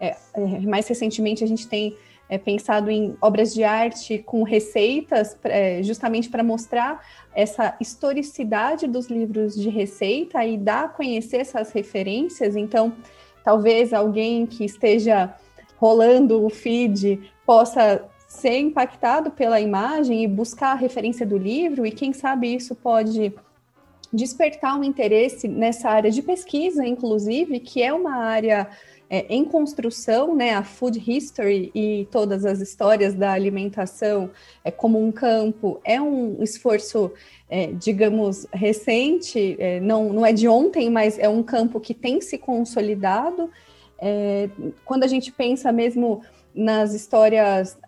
[0.00, 1.94] É, é, mais recentemente, a gente tem
[2.28, 7.04] é, pensado em obras de arte com receitas, é, justamente para mostrar
[7.34, 12.56] essa historicidade dos livros de receita e dar a conhecer essas referências.
[12.56, 12.94] Então,
[13.44, 15.34] talvez alguém que esteja
[15.76, 21.92] rolando o feed possa ser impactado pela imagem e buscar a referência do livro, e
[21.92, 23.32] quem sabe isso pode
[24.12, 28.68] despertar um interesse nessa área de pesquisa, inclusive, que é uma área
[29.14, 34.28] é, em construção, né, a food history e todas as histórias da alimentação
[34.64, 37.12] é, como um campo, é um esforço,
[37.48, 42.20] é, digamos, recente, é, não, não é de ontem, mas é um campo que tem
[42.20, 43.48] se consolidado.
[44.00, 44.48] É,
[44.84, 47.78] quando a gente pensa mesmo nas histórias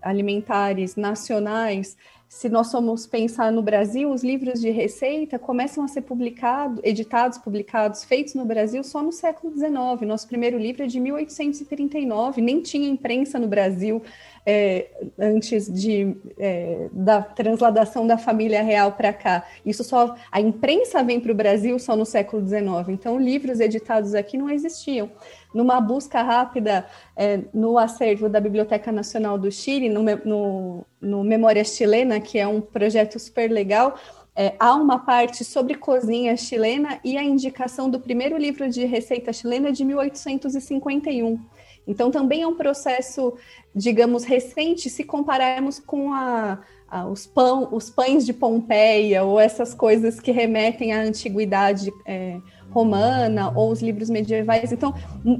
[0.00, 1.96] alimentares nacionais,
[2.30, 7.38] se nós formos pensar no Brasil, os livros de receita começam a ser publicados, editados,
[7.38, 9.72] publicados, feitos no Brasil só no século XIX.
[10.06, 14.00] Nosso primeiro livro é de 1839, nem tinha imprensa no Brasil
[14.46, 14.86] é,
[15.18, 19.44] antes de, é, da transladação da família real para cá.
[19.66, 22.90] Isso só a imprensa vem para o Brasil só no século XIX.
[22.90, 25.10] Então, livros editados aqui não existiam.
[25.52, 26.86] Numa busca rápida
[27.16, 32.46] é, no acervo da Biblioteca Nacional do Chile, no, no, no Memória Chilena, que é
[32.46, 33.96] um projeto super legal,
[34.34, 39.32] é, há uma parte sobre cozinha chilena e a indicação do primeiro livro de receita
[39.32, 41.38] chilena de 1851.
[41.86, 43.34] Então, também é um processo,
[43.74, 49.74] digamos, recente se compararmos com a, a, os, pão, os pães de Pompeia ou essas
[49.74, 52.38] coisas que remetem à antiguidade é,
[52.70, 54.72] romana ou os livros medievais.
[54.72, 54.94] Então,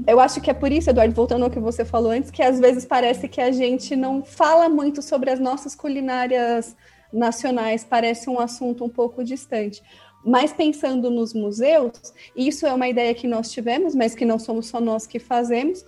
[0.05, 2.59] eu acho que é por isso, Eduardo, voltando ao que você falou antes, que às
[2.59, 6.75] vezes parece que a gente não fala muito sobre as nossas culinárias
[7.11, 9.81] nacionais, parece um assunto um pouco distante.
[10.23, 14.67] Mas pensando nos museus, isso é uma ideia que nós tivemos, mas que não somos
[14.67, 15.83] só nós que fazemos,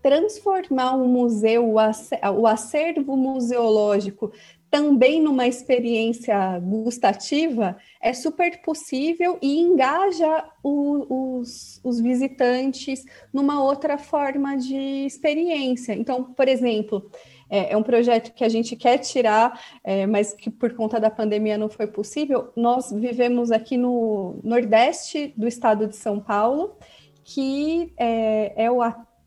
[0.00, 4.32] transformar o museu, o acervo museológico,
[4.72, 13.98] também numa experiência gustativa, é super possível e engaja o, os, os, visitantes numa outra
[13.98, 15.92] forma de experiência.
[15.92, 17.10] Então, por exemplo,
[17.50, 21.10] é, é um projeto que a gente quer tirar, é, mas que por conta da
[21.10, 22.50] pandemia não foi possível.
[22.56, 26.78] Nós vivemos aqui no Nordeste do estado de São Paulo,
[27.22, 28.80] que é, é o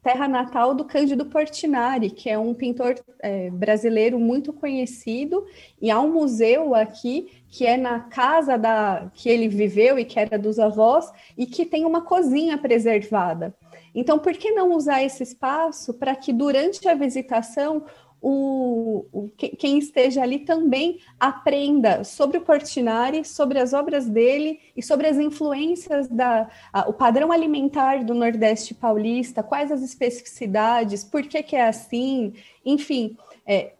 [0.06, 5.48] terra natal do Cândido Portinari, que é um pintor é, brasileiro muito conhecido,
[5.82, 10.20] e há um museu aqui que é na casa da que ele viveu e que
[10.20, 13.56] era dos avós, e que tem uma cozinha preservada.
[13.96, 17.84] Então, por que não usar esse espaço para que durante a visitação
[18.28, 24.82] o, o, quem esteja ali também aprenda sobre o Portinari, sobre as obras dele e
[24.82, 31.22] sobre as influências da a, o padrão alimentar do Nordeste paulista, quais as especificidades, por
[31.22, 32.34] que, que é assim,
[32.66, 33.16] enfim.
[33.46, 33.74] É,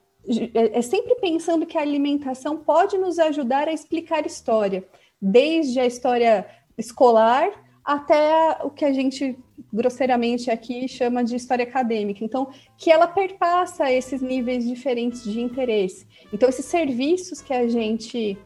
[0.54, 4.86] é, é sempre pensando que a alimentação pode nos ajudar a explicar história,
[5.20, 6.46] desde a história
[6.78, 7.50] escolar
[7.86, 9.38] até o que a gente
[9.72, 12.24] grosseiramente aqui chama de história acadêmica.
[12.24, 16.08] Então, que ela perpassa esses níveis diferentes de interesse.
[16.34, 18.38] Então, esses serviços que a gente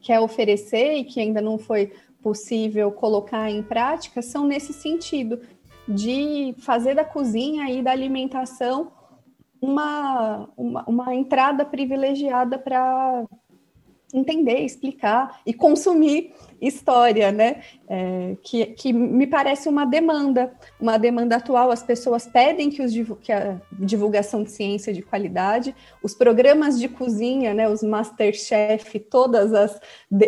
[0.00, 1.92] quer oferecer e que ainda não foi
[2.22, 5.40] possível colocar em prática são nesse sentido
[5.86, 8.92] de fazer da cozinha e da alimentação
[9.60, 13.24] uma, uma, uma entrada privilegiada para
[14.14, 17.62] entender, explicar e consumir história, né?
[17.88, 21.70] É, que, que me parece uma demanda, uma demanda atual.
[21.70, 26.88] As pessoas pedem que, os, que a divulgação de ciência de qualidade, os programas de
[26.88, 27.68] cozinha, né?
[27.68, 29.80] Os Masterchef, todas as,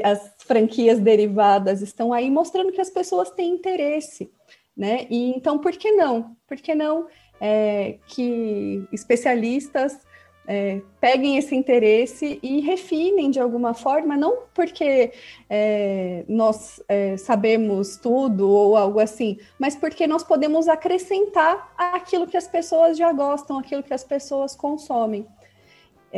[0.05, 4.31] as franquias derivadas estão aí mostrando que as pessoas têm interesse,
[4.77, 5.07] né?
[5.09, 6.37] E então, por que não?
[6.47, 7.07] Por que não
[7.41, 9.99] é, que especialistas
[10.47, 15.13] é, peguem esse interesse e refinem de alguma forma, não porque
[15.51, 22.37] é, nós é, sabemos tudo ou algo assim, mas porque nós podemos acrescentar aquilo que
[22.37, 25.27] as pessoas já gostam, aquilo que as pessoas consomem.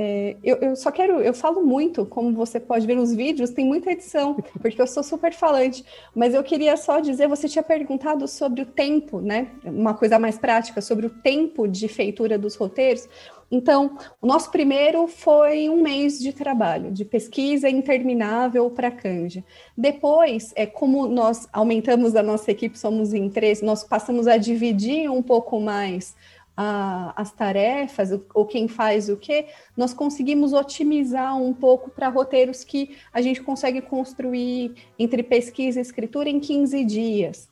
[0.01, 3.65] É, eu, eu, só quero, eu falo muito, como você pode ver nos vídeos, tem
[3.65, 8.29] muita edição, porque eu sou super falante, mas eu queria só dizer, você tinha perguntado
[8.29, 9.49] sobre o tempo, né?
[9.65, 13.09] Uma coisa mais prática, sobre o tempo de feitura dos roteiros.
[13.51, 19.43] Então, o nosso primeiro foi um mês de trabalho, de pesquisa interminável para a Canja.
[19.77, 25.11] Depois, é como nós aumentamos a nossa equipe, somos em três, nós passamos a dividir
[25.11, 26.15] um pouco mais
[26.55, 29.47] a, as tarefas, ou quem faz o quê,
[29.77, 35.83] nós conseguimos otimizar um pouco para roteiros que a gente consegue construir entre pesquisa e
[35.83, 37.49] escritura em 15 dias.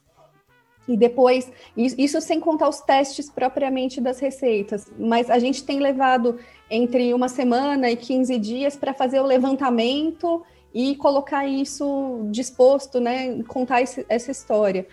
[0.89, 6.39] E depois, isso sem contar os testes propriamente das receitas, mas a gente tem levado
[6.71, 13.43] entre uma semana e 15 dias para fazer o levantamento e colocar isso disposto, né,
[13.45, 14.87] contar esse, essa história.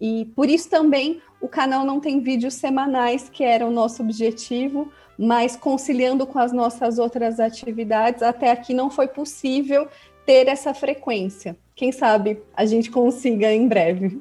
[0.00, 4.90] E por isso também o canal não tem vídeos semanais, que era o nosso objetivo,
[5.18, 9.88] mas conciliando com as nossas outras atividades, até aqui não foi possível
[10.24, 11.56] ter essa frequência.
[11.74, 14.20] Quem sabe a gente consiga em breve.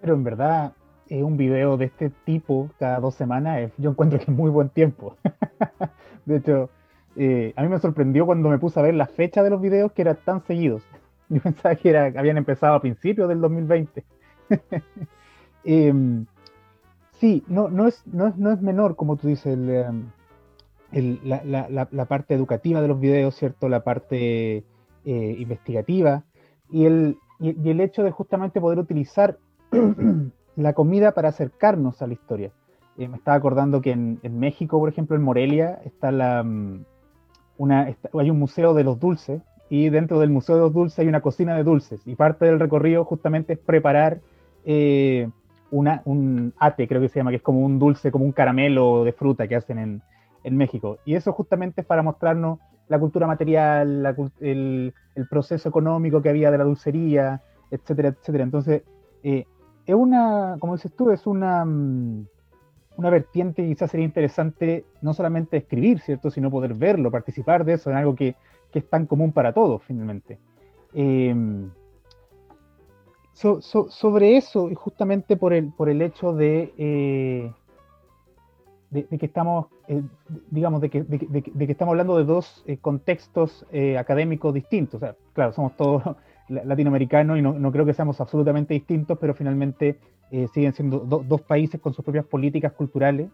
[0.00, 0.72] Pero en verdad,
[1.08, 4.68] eh, un video de este tipo cada dos semanas, yo encuentro que es muy buen
[4.68, 5.16] tiempo.
[6.24, 6.70] de hecho,
[7.16, 9.92] eh, a mí me sorprendió cuando me puse a ver la fecha de los videos
[9.92, 10.82] que eran tan seguidos.
[11.28, 14.04] Yo pensaba que era, habían empezado a principios del 2020.
[15.62, 16.24] Em,
[17.18, 20.06] sí, no, no, es, no, es, no es menor, como tú dices, em,
[21.22, 23.68] la, la, la, parte educativa de los videos, ¿cierto?
[23.68, 24.64] La parte
[25.04, 26.24] eh, investigativa
[26.70, 29.36] y el, y el hecho de justamente poder utilizar
[30.56, 32.50] la comida para acercarnos a la historia.
[32.98, 36.84] Eh, me estaba acordando que en, México, por ejemplo, en Morelia, está mm,
[37.58, 41.08] una, hay un museo de los dulces y dentro del museo de los dulces hay
[41.08, 44.20] una cocina de dulces y parte del recorrido justamente es preparar
[44.64, 45.28] eh,
[45.70, 49.12] un ate, creo que se llama, que es como un dulce, como un caramelo de
[49.12, 50.02] fruta que hacen en,
[50.56, 50.98] México.
[51.04, 52.58] Y eso justamente es para mostrarnos
[52.88, 57.40] la cultura material, el, el, proceso económico que había de la dulcería,
[57.70, 58.42] etcétera, etcétera.
[58.42, 58.82] Entonces,
[59.22, 59.44] eh,
[59.90, 62.26] es una, como dices tú, es una, mm,
[62.96, 66.30] una vertiente quizás sería interesante no solamente escribir, ¿cierto?
[66.30, 68.34] Sino poder verlo, participar de eso, en algo que,
[68.72, 70.38] que es tan común para todos, finalmente.
[70.92, 71.70] Em,
[73.32, 77.52] sobre eso, y justamente por el, por el hecho de, eh,
[78.90, 80.02] de, que estamos, eh,
[80.50, 83.64] digamos, de que, de, que, estamos hablando de dos eh, contextos
[83.98, 85.00] académicos distintos.
[85.32, 86.02] Claro, somos todos
[86.50, 89.98] latinoamericano y no, creo que seamos absolutamente distintos, pero finalmente
[90.30, 93.30] eh, siguen siendo dos países con sus propias políticas culturales.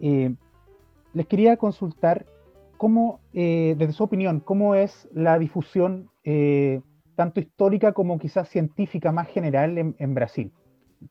[0.00, 0.34] Eh,
[1.14, 2.26] les quería consultar
[2.76, 6.10] cómo, eh, desde su opinión, cómo es la difusión
[7.16, 10.52] tanto histórica como quizás científica más general en, Brasil.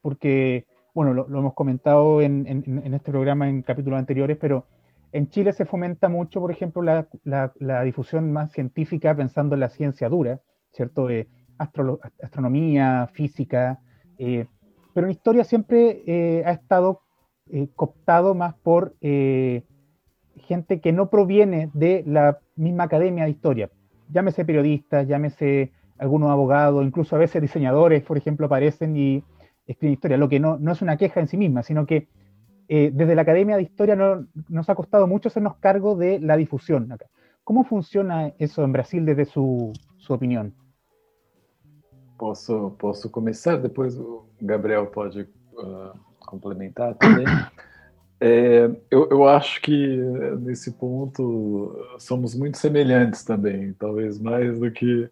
[0.03, 2.45] Porque, bueno, lo, hemos comentado en,
[2.93, 4.65] este programa en capítulos anteriores, pero
[5.11, 9.69] en Chile se fomenta mucho, por ejemplo, la, la difusión más científica pensando en la
[9.69, 10.39] ciencia dura,
[10.71, 11.07] ¿cierto?
[11.57, 13.79] Astronomía, física,
[14.17, 14.45] eh,
[14.93, 17.01] pero en historia siempre eh, ha estado
[17.49, 23.69] eh, cooptado más por gente que no proviene de la misma academia de historia.
[24.09, 29.23] Llámese periodistas, llámese algunos abogados, incluso a veces diseñadores, por ejemplo, aparecen y
[29.65, 32.07] escriben historia, lo que no, no es una queja en sí misma, sino que
[32.69, 36.91] desde la Academia de Historia no, nos ha costado mucho hacernos cargo de la difusión
[36.91, 37.05] acá.
[37.43, 40.53] ¿Cómo funciona eso en Brasil desde su, su opinión?
[42.17, 47.25] Posso, posso começar, depois o Gabriel pode uh, complementar também.
[48.19, 49.95] É, eu, eu acho que
[50.39, 55.07] nesse ponto somos muito semelhantes também, talvez mais do que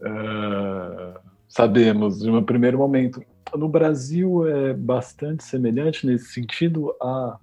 [0.00, 1.18] uh,
[1.48, 3.20] sabemos de um primeiro momento.
[3.52, 6.94] No Brasil é bastante semelhante nesse sentido.
[7.02, 7.36] Há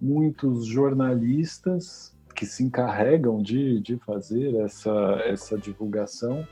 [0.00, 6.46] muitos jornalistas que se encarregam de, de fazer essa, essa divulgação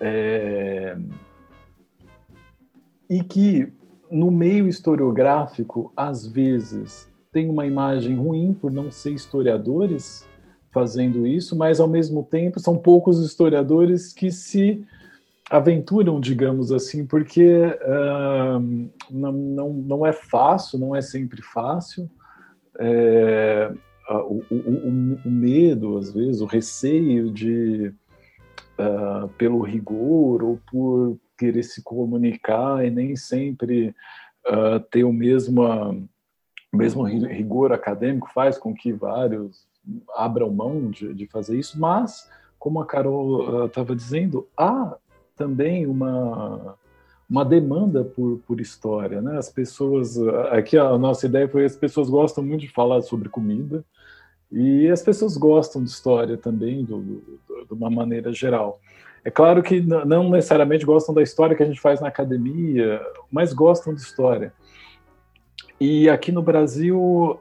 [0.00, 0.96] é,
[3.08, 3.72] e que
[4.10, 10.26] no meio historiográfico, às vezes, tem uma imagem ruim por não ser historiadores
[10.70, 14.84] fazendo isso, mas ao mesmo tempo são poucos historiadores que se
[15.50, 22.08] aventuram, digamos assim, porque uh, não, não, não é fácil, não é sempre fácil.
[22.78, 23.70] É,
[24.08, 27.92] o, o, o, medo, às vezes, o receio de,
[28.78, 33.94] uh, pelo rigor ou por querer se comunicar e nem sempre
[34.46, 35.62] uh, ter o mesmo,
[36.72, 39.66] o mesmo rigor acadêmico faz com que vários
[40.14, 44.96] abram mão de, de fazer isso, mas, como a Carol estava uh, dizendo, há
[45.36, 46.76] também uma
[47.30, 49.38] uma demanda por, por história, né?
[49.38, 50.18] As pessoas,
[50.50, 53.82] aqui a nossa ideia foi as pessoas gostam muito de falar sobre comida
[54.52, 58.78] e as pessoas gostam de história também, do, do, de uma maneira geral.
[59.24, 63.00] É claro que não necessariamente gostam da história que a gente faz na academia,
[63.30, 64.52] mas gostam de história.
[65.80, 67.40] E aqui no Brasil,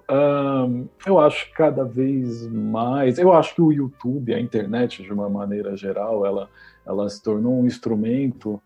[1.05, 5.29] eu acho que cada vez mais, eu acho que o YouTube, a internet de uma
[5.29, 6.49] maneira geral, ela,
[6.85, 8.59] ela se tornou um instrumento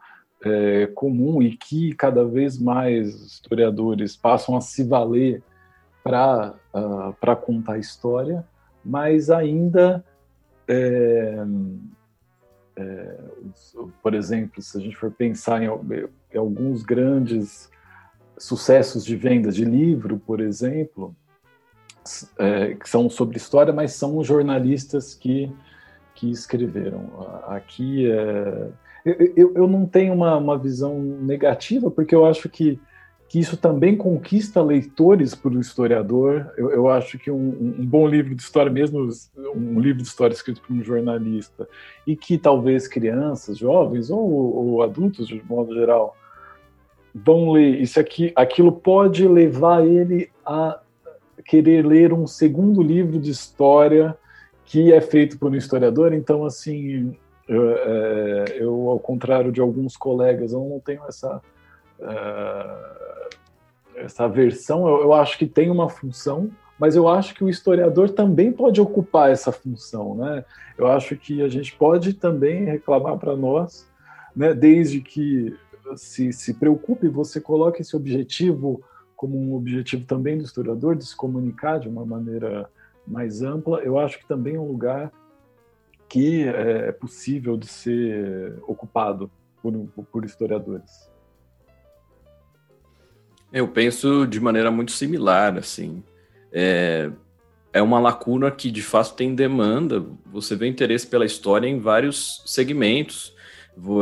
[0.46, 5.42] é, comum e que cada vez mais historiadores passam a se valer
[6.06, 8.46] para uh, para contar a história,
[8.84, 10.06] mas ainda
[10.68, 11.44] é,
[12.78, 13.18] é,
[14.04, 17.72] por exemplo, se a gente for pensar em, em, alguns grandes
[18.38, 21.16] sucessos de vendas de livro, por exemplo,
[22.38, 25.52] é, que são sobre história, mas são jornalistas que,
[26.14, 27.28] que escreveram.
[27.48, 28.70] Aqui é,
[29.36, 32.80] eu, eu não tenho uma, uma visão negativa, porque eu acho que
[33.28, 36.52] que isso também conquista leitores para o historiador.
[36.58, 39.10] Eu, eu acho que um, um, bom livro de história, mesmo
[39.56, 41.68] um livro de história escrito por um jornalista,
[42.06, 46.16] e que talvez crianças, jovens ou, ou adultos, de modo geral,
[47.14, 50.80] vão ler isso aqui, aquilo pode levar ele a
[51.46, 54.18] querer ler um segundo livro de história
[54.66, 56.14] que é feito por um historiador.
[56.14, 57.16] Então, assim,
[57.48, 61.42] eu, é, eu ao contrário de alguns colegas, eu não tenho essa
[62.00, 63.15] uh,
[63.96, 68.10] essa versão, eu, eu, acho que tem uma função, mas eu acho que o historiador
[68.10, 70.44] também pode ocupar essa função, né?
[70.78, 73.90] Eu acho que a gente pode também reclamar para nós,
[74.36, 74.54] né?
[74.54, 75.56] Desde que
[75.96, 78.82] se, se preocupe, você coloque esse objetivo
[79.16, 82.70] como um objetivo também do historiador de se comunicar de uma maneira
[83.08, 83.80] mais ampla.
[83.80, 85.12] Eu acho que também é um lugar
[86.10, 89.32] que é possível de ser ocupado
[89.62, 91.10] por, por historiadores.
[93.56, 96.04] Eu penso de maneira muito similar, assim.
[96.52, 97.10] É,
[97.72, 100.06] é uma lacuna que de fato tem demanda.
[100.26, 103.34] Você vê interesse pela história em vários segmentos,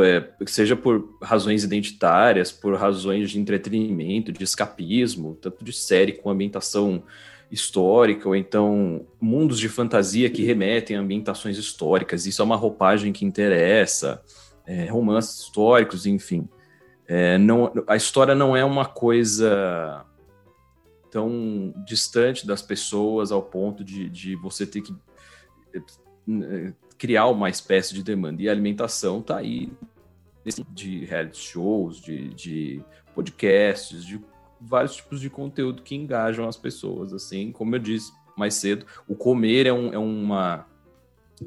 [0.04, 6.32] é, seja por razões identitárias, por razões de entretenimento, de escapismo, tanto de série com
[6.32, 7.04] ambientação
[7.52, 12.26] histórica, ou então mundos de fantasia que remetem a ambientações históricas.
[12.26, 14.20] Isso é uma roupagem que interessa,
[14.66, 16.50] é, romances históricos, enfim.
[17.16, 20.04] É, não, a história não é uma coisa
[21.12, 24.96] tão distante das pessoas ao ponto de, de você ter que
[26.42, 28.42] é, criar uma espécie de demanda.
[28.42, 29.72] E a alimentação está aí
[30.70, 32.82] de reality shows, de, de
[33.14, 34.20] podcasts, de
[34.60, 37.14] vários tipos de conteúdo que engajam as pessoas.
[37.14, 40.66] Assim, como eu disse mais cedo, o comer é um, é uma,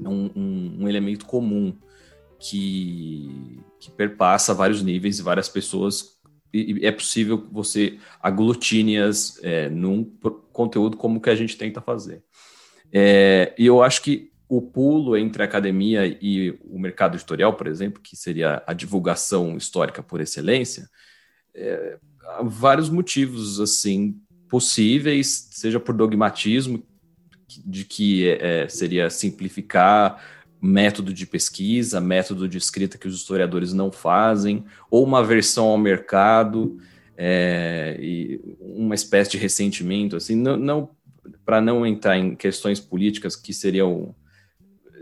[0.00, 1.76] é um, um, um elemento comum
[2.38, 6.16] que, que perpassa vários níveis e várias pessoas.
[6.52, 10.04] E, é possível que você aglutine-as é, num
[10.52, 12.22] conteúdo como que a gente tenta fazer.
[12.92, 17.66] É, e eu acho que o pulo entre a academia e o mercado editorial, por
[17.66, 20.88] exemplo, que seria a divulgação histórica por excelência,
[21.54, 26.82] é, há vários motivos, assim, possíveis, seja por dogmatismo,
[27.64, 30.22] de que é, seria simplificar
[30.60, 35.78] método de pesquisa, método de escrita que os historiadores não fazem, ou uma versão ao
[35.78, 36.78] mercado,
[37.16, 37.98] é,
[38.60, 40.90] uma espécie de ressentimento, assim, não, não
[41.44, 44.14] para não entrar em questões políticas que seriam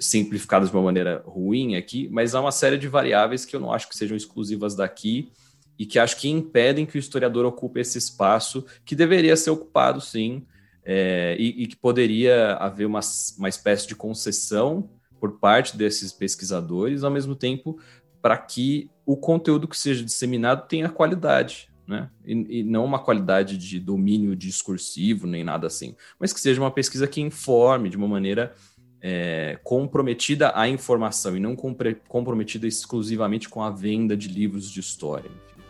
[0.01, 3.73] simplificadas de uma maneira ruim aqui, mas há uma série de variáveis que eu não
[3.73, 5.31] acho que sejam exclusivas daqui
[5.79, 10.01] e que acho que impedem que o historiador ocupe esse espaço que deveria ser ocupado,
[10.01, 10.45] sim,
[10.85, 13.01] é, e, e, que poderia haver uma,
[13.39, 14.91] uma espécie de concessão
[15.25, 17.79] por parte desses pesquisadores, ao mesmo tempo
[18.21, 22.11] para que o conteúdo que seja disseminado tenha qualidade, né?
[22.27, 26.71] E, e, não uma qualidade de domínio discursivo nem nada assim, mas que seja uma
[26.71, 28.55] pesquisa que informe de uma maneira
[29.01, 34.81] é, comprometida à informação e não compre, comprometida exclusivamente com a venda de livros de
[34.81, 35.31] história.
[35.31, 35.63] Enfim.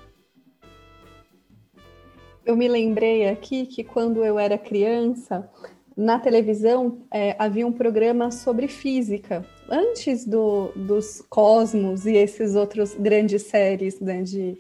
[2.45, 5.49] Eu me lembrei aqui que quando eu era criança,
[5.97, 12.95] na televisão é, havia um programa sobre física, antes do, dos Cosmos e esses outros
[12.95, 14.59] grandes séries né, de,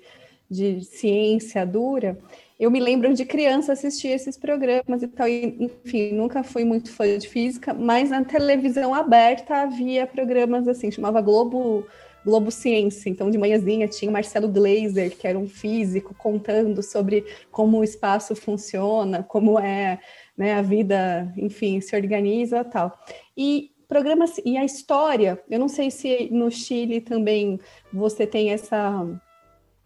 [0.48, 2.16] de ciência dura.
[2.58, 6.92] Eu me lembro de criança assistir esses programas e tal, e, enfim, nunca fui muito
[6.92, 11.84] fã de física, mas na televisão aberta havia programas assim, chamava Globo
[12.24, 13.10] Globo Ciência.
[13.10, 18.34] Então, de manhãzinha tinha Marcelo Glazer, que era um físico, contando sobre como o espaço
[18.34, 19.98] funciona, como é
[20.36, 22.98] né, a vida, enfim, se organiza tal.
[23.36, 27.60] E programas e a história, eu não sei se no Chile também
[27.92, 29.06] você tem essa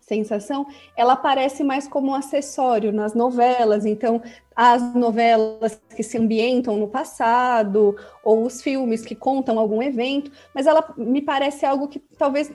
[0.01, 3.85] sensação, ela aparece mais como um acessório nas novelas.
[3.85, 4.23] Então,
[4.57, 7.95] as novelas que se ambientam no passado,
[8.25, 12.51] ou os filmes que contam algum evento, mas ela me parece algo que talvez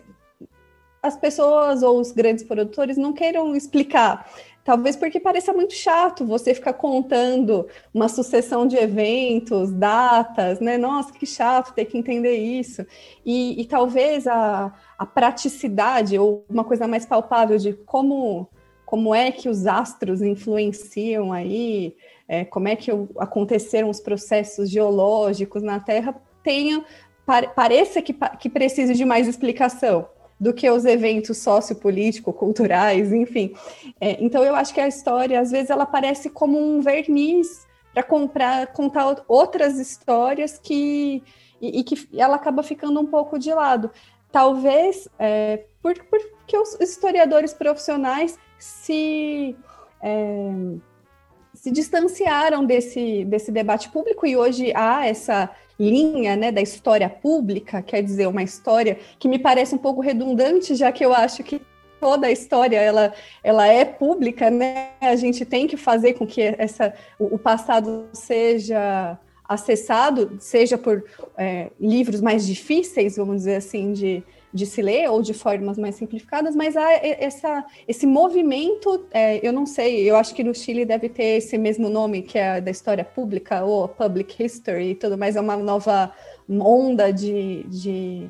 [1.02, 4.28] as pessoas ou os grandes produtores não queiram explicar.
[4.64, 10.78] Talvez porque pareça muito chato você ficar contando uma sucessão de eventos, datas, né?
[10.78, 12.86] Nossa, que chato ter que entender isso.
[13.26, 18.48] E, e talvez a, a praticidade ou uma coisa mais palpável de como,
[18.86, 25.62] como é que os astros influenciam aí, é, como é que aconteceram os processos geológicos
[25.62, 26.86] na Terra, tenha,
[27.54, 30.08] pareça que, que precise de mais explicação
[30.44, 33.56] do que os eventos sociopolítico-culturais, enfim.
[34.00, 38.68] É, então, eu acho que a história, às vezes, ela parece como um verniz para
[38.68, 41.24] contar outras histórias que
[41.62, 43.90] e, e, que ela acaba ficando um pouco de lado.
[44.34, 49.56] Talvez é, por, porque os historiadores profissionais se
[50.02, 50.52] é,
[51.54, 57.82] se distanciaram desse, desse debate público e hoje há essa linha né, da história pública,
[57.82, 61.62] quer dizer, uma história que me parece um pouco redundante, já que eu acho que
[62.00, 63.14] toda a história ela,
[63.44, 64.90] ela é pública, né?
[65.00, 69.18] A gente tem que fazer com que essa, o, o passado seja
[69.48, 71.04] acessado, seja por
[71.38, 74.24] é, livros mais difíceis, vamos dizer assim, de,
[74.54, 79.52] de se ler ou de formas mais simplificadas, mas há essa, esse movimento, é, eu
[79.52, 82.70] não sei, eu acho que no Chile deve ter esse mesmo nome que é da
[82.70, 86.14] história pública ou public history e tudo mais, é uma nova
[86.48, 88.30] onda de, de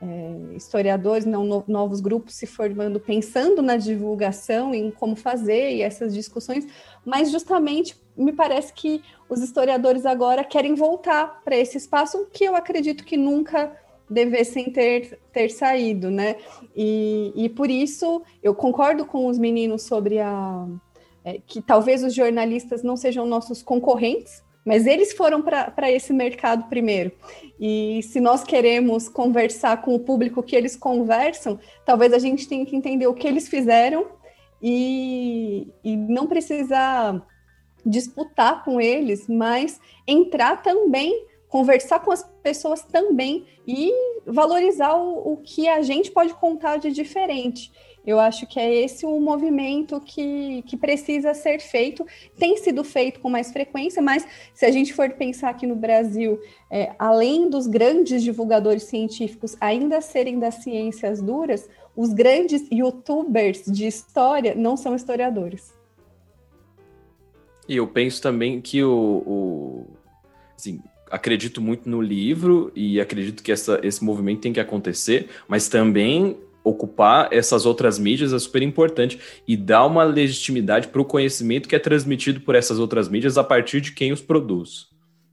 [0.00, 5.82] é, historiadores, não, no, novos grupos se formando, pensando na divulgação, em como fazer e
[5.82, 6.66] essas discussões,
[7.04, 12.56] mas justamente me parece que os historiadores agora querem voltar para esse espaço que eu
[12.56, 13.76] acredito que nunca
[14.08, 16.36] devessem ter, ter saído, né?
[16.74, 20.66] E, e por isso eu concordo com os meninos sobre a
[21.24, 26.68] é, que talvez os jornalistas não sejam nossos concorrentes, mas eles foram para esse mercado
[26.68, 27.12] primeiro.
[27.58, 32.64] E se nós queremos conversar com o público que eles conversam, talvez a gente tenha
[32.64, 34.06] que entender o que eles fizeram
[34.62, 37.26] e, e não precisar
[37.84, 43.90] disputar com eles, mas entrar também conversar com as pessoas também e
[44.26, 47.72] valorizar o, o, que a gente pode contar de diferente.
[48.06, 52.06] Eu acho que é esse o movimento que, que precisa ser feito.
[52.38, 56.40] Tem sido feito com mais frequência, mas se a gente for pensar aqui no Brasil,
[56.70, 63.86] é, além dos grandes divulgadores científicos ainda serem das ciências duras, os grandes youtubers de
[63.86, 65.76] história não são historiadores.
[67.68, 69.86] E eu penso também que o, o
[70.56, 70.80] assim,
[71.10, 76.36] acredito muito no livro e acredito que essa, esse movimento tem que acontecer, mas também
[76.62, 81.76] ocupar essas outras mídias é super importante e dar uma legitimidade para o conhecimento que
[81.76, 84.86] é transmitido por essas outras mídias a partir de quem os produz.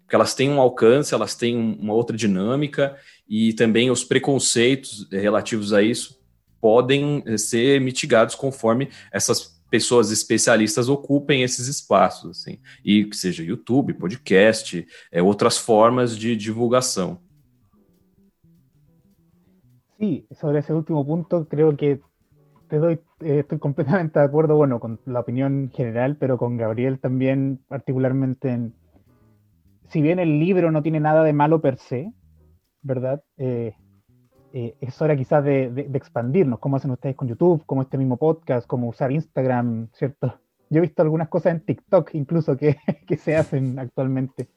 [0.04, 2.96] Porque elas têm um alcance, elas têm uma outra dinâmica
[3.28, 6.24] e também os preconceitos relativos a isso
[6.62, 13.94] podem ser mitigados conforme essas pessoas especialistas ocupem esses espaços, assim, e que seja YouTube,
[13.94, 17.20] podcast, é, outras formas de divulgação.
[19.98, 22.02] Sí, sobre ese último punto creo que
[22.68, 27.00] te doy, eh, estoy completamente de acuerdo, bueno, con la opinión general, pero con Gabriel
[27.00, 28.74] también particularmente en,
[29.90, 32.12] si bien el libro no tiene nada de malo per se,
[32.82, 33.24] ¿verdad?
[33.38, 33.76] Eh,
[34.58, 38.66] eh, es hora quizás de, expandirnos, como hacen ustedes con YouTube, como este mismo podcast,
[38.66, 40.40] como usar Instagram, ¿cierto?
[40.70, 44.48] Yo he visto algunas cosas en TikTok incluso que, que se hacen actualmente,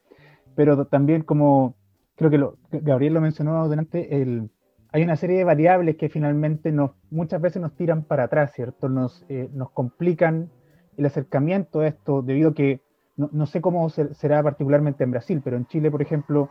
[0.55, 1.75] pero también como
[2.15, 4.51] creo que lo, Gabriel lo mencionó delante, el,
[4.93, 8.89] hay una serie de variables que finalmente nos, muchas veces nos tiran para atrás, ¿cierto?
[8.89, 10.49] Nos, eh, nos complican
[10.97, 12.83] el acercamiento a esto, debido a que
[13.17, 16.51] no, sé cómo será particularmente en Brasil, pero en Chile, por ejemplo,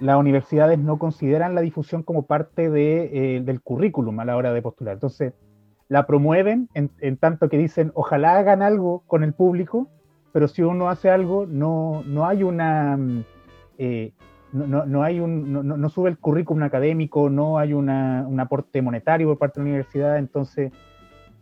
[0.00, 4.52] las universidades no consideran la difusión como parte de, eh, del currículum a la hora
[4.52, 4.94] de postular.
[4.94, 5.34] Entonces,
[5.88, 9.88] la promueven en, tanto que dicen, ojalá hagan algo con el público,
[10.32, 12.96] pero si uno hace algo, no, no hay una...
[12.96, 13.24] Mm,
[13.78, 14.12] eh,
[14.50, 19.28] no, no, un, no, no, sube el currículum académico, no hay una, un aporte monetario
[19.28, 20.72] por parte de la universidad, entonces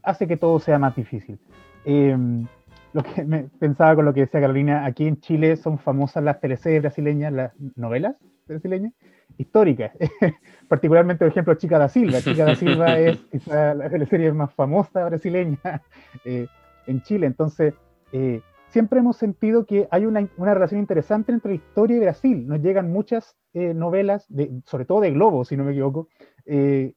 [0.02, 1.38] hace que todo sea más difícil.
[1.84, 2.46] Em,
[2.92, 6.40] lo que me pensaba con lo que decía Carolina, aquí en Chile son famosas las
[6.40, 8.16] teleseries brasileñas, las novelas
[8.46, 8.92] brasileñas,
[9.38, 9.92] históricas.
[10.68, 12.20] Particularmente, por ejemplo, Chica da Silva.
[12.20, 15.82] Chica da Silva es quizá la teleserie más famosa brasileña
[16.24, 16.46] eh,
[16.86, 17.26] en Chile.
[17.26, 17.74] Entonces,
[18.12, 22.46] eh, siempre hemos sentido que hay una, relación interesante entre historia y Brasil.
[22.46, 26.08] Nos llegan muchas eh, novelas, de, sobre todo de Globo, si no me equivoco,
[26.44, 26.94] eh,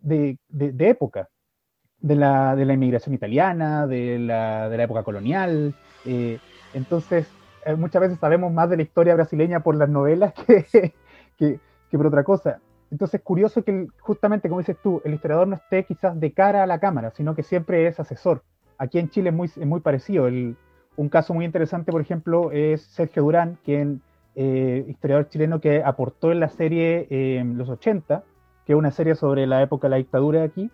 [0.00, 0.38] de,
[0.78, 1.28] época,
[1.98, 5.74] de la, de la, inmigración italiana, de la, de la época colonial.
[6.72, 7.26] Entonces,
[7.76, 10.94] muchas veces sabemos más de la historia brasileña por las novelas que,
[11.38, 11.60] que,
[11.90, 12.60] por otra cosa.
[12.90, 16.66] Entonces, curioso que justamente, como dices tú, el historiador no esté quizás de cara a
[16.66, 18.42] la cámara, sino que siempre es asesor.
[18.78, 20.26] Aquí en Chile es muy, es muy parecido.
[20.26, 24.00] Un caso muy interesante, por ejemplo, es Sergio Durán, quien
[24.40, 28.22] eh, historiador chileno que aportó en la serie eh, Los 80,
[28.64, 30.70] que es una serie sobre la época de la dictadura aquí,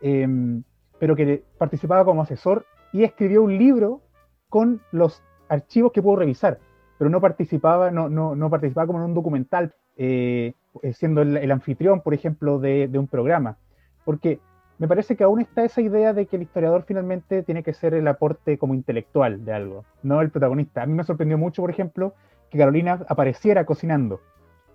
[0.00, 0.62] em,
[1.00, 4.00] pero que participaba como asesor y escribió un libro
[4.48, 6.58] con los archivos que pudo revisar,
[6.98, 10.54] pero no participaba, no, no, no participaba como en un documental, eh,
[10.94, 13.58] siendo el, anfitrión, por ejemplo, de, de un programa.
[14.04, 14.40] Porque
[14.78, 17.92] me parece que aún está esa idea de que el historiador finalmente tiene que ser
[17.92, 20.82] el aporte como intelectual de algo, no el protagonista.
[20.82, 22.14] A mí me sorprendió mucho, por ejemplo,
[22.48, 24.20] que Carolina apareciera cocinando.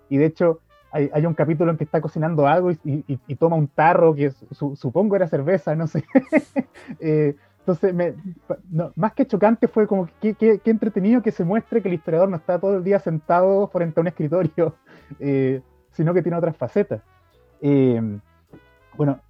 [0.08, 0.60] Y de hecho,
[0.92, 5.28] hay, un capítulo en que está cocinando algo y, toma un tarro que supongo era
[5.28, 6.04] cerveza, no sé.
[7.00, 7.34] Eh,
[7.66, 8.14] entonces,
[8.94, 12.58] más que chocante fue como que, entretenido que se muestre que el historiador no está
[12.58, 14.76] todo el día sentado frente a un escritorio,
[15.20, 15.60] eh,
[15.90, 17.02] sino que tiene otras facetas.
[17.60, 18.00] Eh,
[18.96, 19.20] bueno,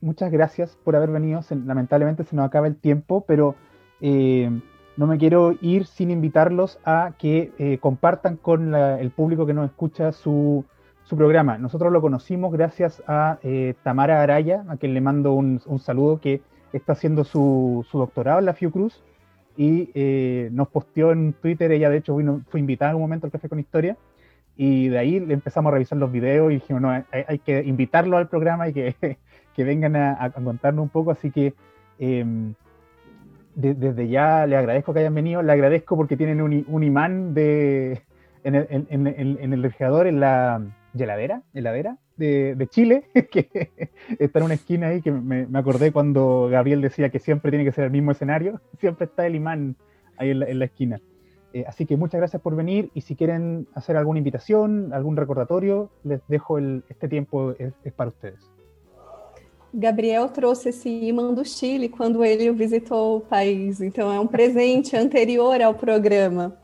[0.00, 1.40] muchas gracias por haber venido.
[1.64, 3.54] lamentablemente se nos acaba el tiempo, pero
[4.00, 4.50] eh,
[4.96, 9.70] no me quiero ir sin invitarlos a que eh, compartan con el público que nos
[9.70, 10.64] escucha su,
[11.16, 11.58] programa.
[11.58, 16.40] Nosotros lo conocimos gracias a eh, Tamara Araya, a quien le mando un, saludo, que
[16.76, 19.02] está haciendo su, doctorado en la Fiocruz
[19.56, 19.90] y
[20.52, 21.70] nos posteó en Twitter.
[21.72, 22.16] Ella, de hecho,
[22.48, 23.96] fue invitada en un momento al Café con Historia.
[24.56, 28.28] Y de ahí empezamos a revisar los videos y dijimos, no, hay, que invitarlo al
[28.28, 28.96] programa y que
[29.54, 31.54] que vengan a, contarnos un poco, así que
[31.98, 32.54] em,
[33.54, 38.02] desde ya le agradezco que hayan venido, le agradezco porque tienen un, imán de,
[38.44, 40.62] en, el, en, en, el refrigerador, en la
[40.94, 43.70] heladera, heladera de, Chile, que
[44.18, 47.72] está en una esquina ahí, que me, acordé cuando Gabriel decía que siempre tiene que
[47.72, 49.76] ser el mismo escenario, siempre está el imán
[50.16, 51.00] ahí en la, esquina.
[51.52, 55.90] Eh, así que muchas gracias por venir y si quieren hacer alguna invitación, algún recordatorio,
[56.04, 58.52] les dejo el, este tiempo, es para ustedes.
[59.74, 64.94] Gabriel trouxe esse imã do Chile quando ele visitou o país, então é um presente
[64.94, 66.58] anterior ao programa.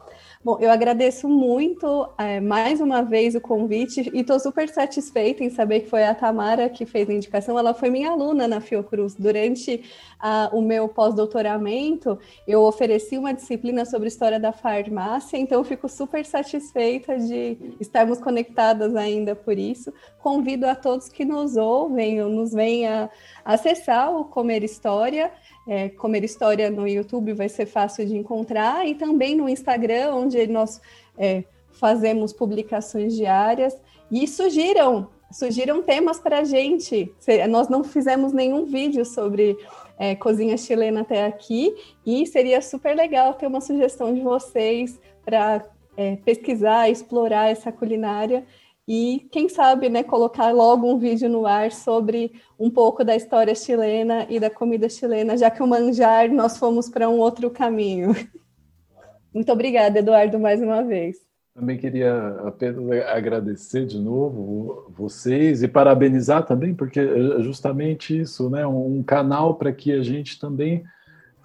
[0.45, 5.51] Bom, eu agradeço muito é, mais uma vez o convite e estou super satisfeita em
[5.51, 7.59] saber que foi a Tamara que fez a indicação.
[7.59, 9.17] Ela foi minha aluna na Fiocruz.
[9.17, 9.83] Durante
[10.17, 12.17] a, o meu pós-doutoramento,
[12.47, 18.95] eu ofereci uma disciplina sobre história da farmácia, então fico super satisfeita de estarmos conectadas
[18.95, 19.93] ainda por isso.
[20.21, 23.11] Convido a todos que nos ouvem ou nos venham
[23.45, 25.33] acessar o Comer História
[25.69, 30.47] é, Comer História no YouTube vai ser fácil de encontrar e também no Instagram, onde
[30.47, 30.81] nós
[31.19, 33.79] é, fazemos publicações diárias
[34.11, 37.13] e sugiram, sugiram temas para a gente.
[37.51, 39.57] Nós não fizemos nenhum vídeo sobre
[39.99, 41.75] é, cozinha chilena até aqui
[42.07, 45.67] e seria super legal ter uma sugestão de vocês para
[45.99, 48.47] é, pesquisar, explorar essa culinária
[48.89, 53.55] e quem sabe, né, colocar logo um vídeo no ar sobre um pouco da história
[53.55, 58.15] chilena e da comida chilena, já que o manjar nós fomos para um outro caminho.
[59.33, 61.19] Muito obrigada, Eduardo, mais uma vez.
[61.55, 68.67] Também queria apenas agradecer de novo vocês e parabenizar também, porque é justamente isso, né?
[68.67, 70.83] Um canal para que a gente também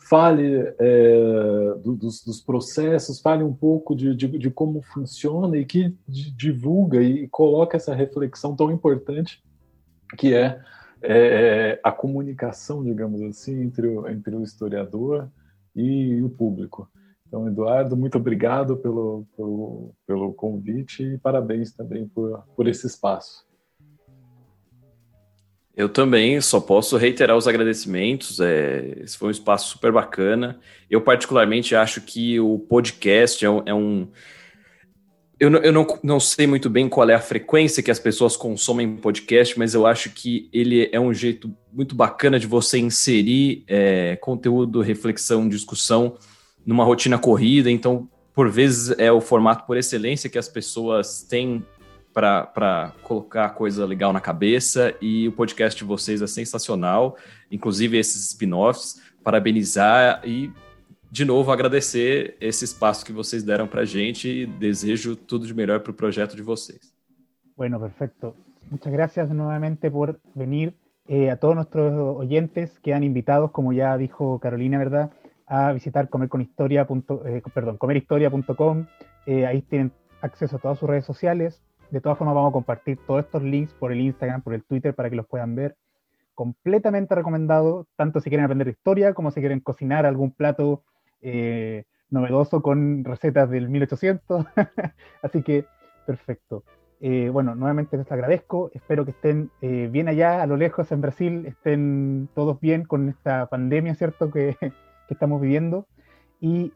[0.08, 5.96] fale é, dos, dos, processos, fale um pouco de, de, de como funciona e que
[6.08, 9.44] divulga e coloca essa reflexão tão importante
[10.18, 10.62] que é,
[11.02, 15.30] é a comunicação, digamos assim, entre o, entre o historiador
[15.76, 16.90] e o público.
[17.28, 23.44] Então, Eduardo, muito obrigado pelo, pelo, pelo convite e parabéns também por, por esse espaço.
[25.76, 28.40] Eu também só posso reiterar os agradecimentos.
[28.40, 30.60] É, esse foi um espaço super bacana.
[30.90, 33.64] Eu, particularmente, acho que o podcast é um.
[33.66, 34.08] É um
[35.40, 38.38] eu, não, eu não, não sei muito bem qual é a frequência que as pessoas
[38.38, 43.64] consomem podcast, mas eu acho que ele é um jeito muito bacana de você inserir
[43.68, 46.18] é, conteúdo, reflexão, discussão
[46.64, 47.70] numa rotina corrida.
[47.70, 51.66] Então, por vezes, é o formato por excelência que as pessoas têm
[52.14, 57.18] para colocar coisa legal na cabeça e o podcast de vocês é sensacional,
[57.52, 59.02] inclusive esses spin-offs.
[59.24, 60.52] Parabenizar e,
[61.10, 65.54] de novo, agradecer esse espaço que vocês deram para a gente e desejo tudo de
[65.54, 66.94] melhor para o projeto de vocês.
[67.56, 68.36] Bueno, perfecto.
[68.70, 70.74] Muchas gracias nuevamente por venir.
[71.08, 75.12] Eh, a todos nuestros oyentes quedan invitados, como ya dijo Carolina, ¿verdad?
[75.48, 76.88] A visitar comerconhistoria.
[77.26, 78.86] Eh, perdón, comerhistoria.com.
[79.26, 79.92] Eh, ahí tienen
[80.22, 81.62] acceso a todas sus redes sociales,
[81.94, 84.96] de todas formas, vamos a compartir todos estos links por el Instagram, por el Twitter,
[84.96, 85.78] para que los puedan ver.
[86.34, 90.82] Completamente recomendado, tanto si quieren aprender historia como si quieren cocinar algún plato
[91.22, 94.44] eh, novedoso con recetas del 1800.
[95.22, 95.68] Así que,
[96.08, 96.64] perfecto.
[97.00, 98.72] Eh, bueno, nuevamente les agradezco.
[98.74, 103.08] Espero que estén eh, bien allá, a lo lejos, en Brasil, estén todos bien con
[103.08, 105.86] esta pandemia, ¿cierto?, que, que estamos viviendo.
[106.40, 106.74] Y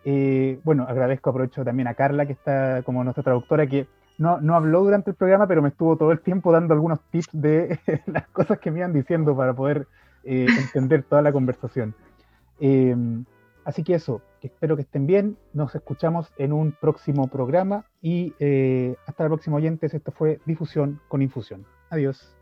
[0.64, 3.88] bueno, agradezco, aprovecho también a Carla, que está como nuestra traductora, que
[4.18, 7.30] no, no habló durante el programa, pero me estuvo todo el tiempo dando algunos tips
[7.34, 9.88] de las cosas que me iban diciendo para poder
[10.24, 11.96] eh, entender toda la conversación.
[12.60, 13.26] Em,
[13.64, 18.96] así que eso, espero que estén bien, nos escuchamos en un próximo programa y eh,
[19.06, 21.66] hasta la próxima oyentes, esto fue Difusión con Infusión.
[21.90, 22.37] Adiós.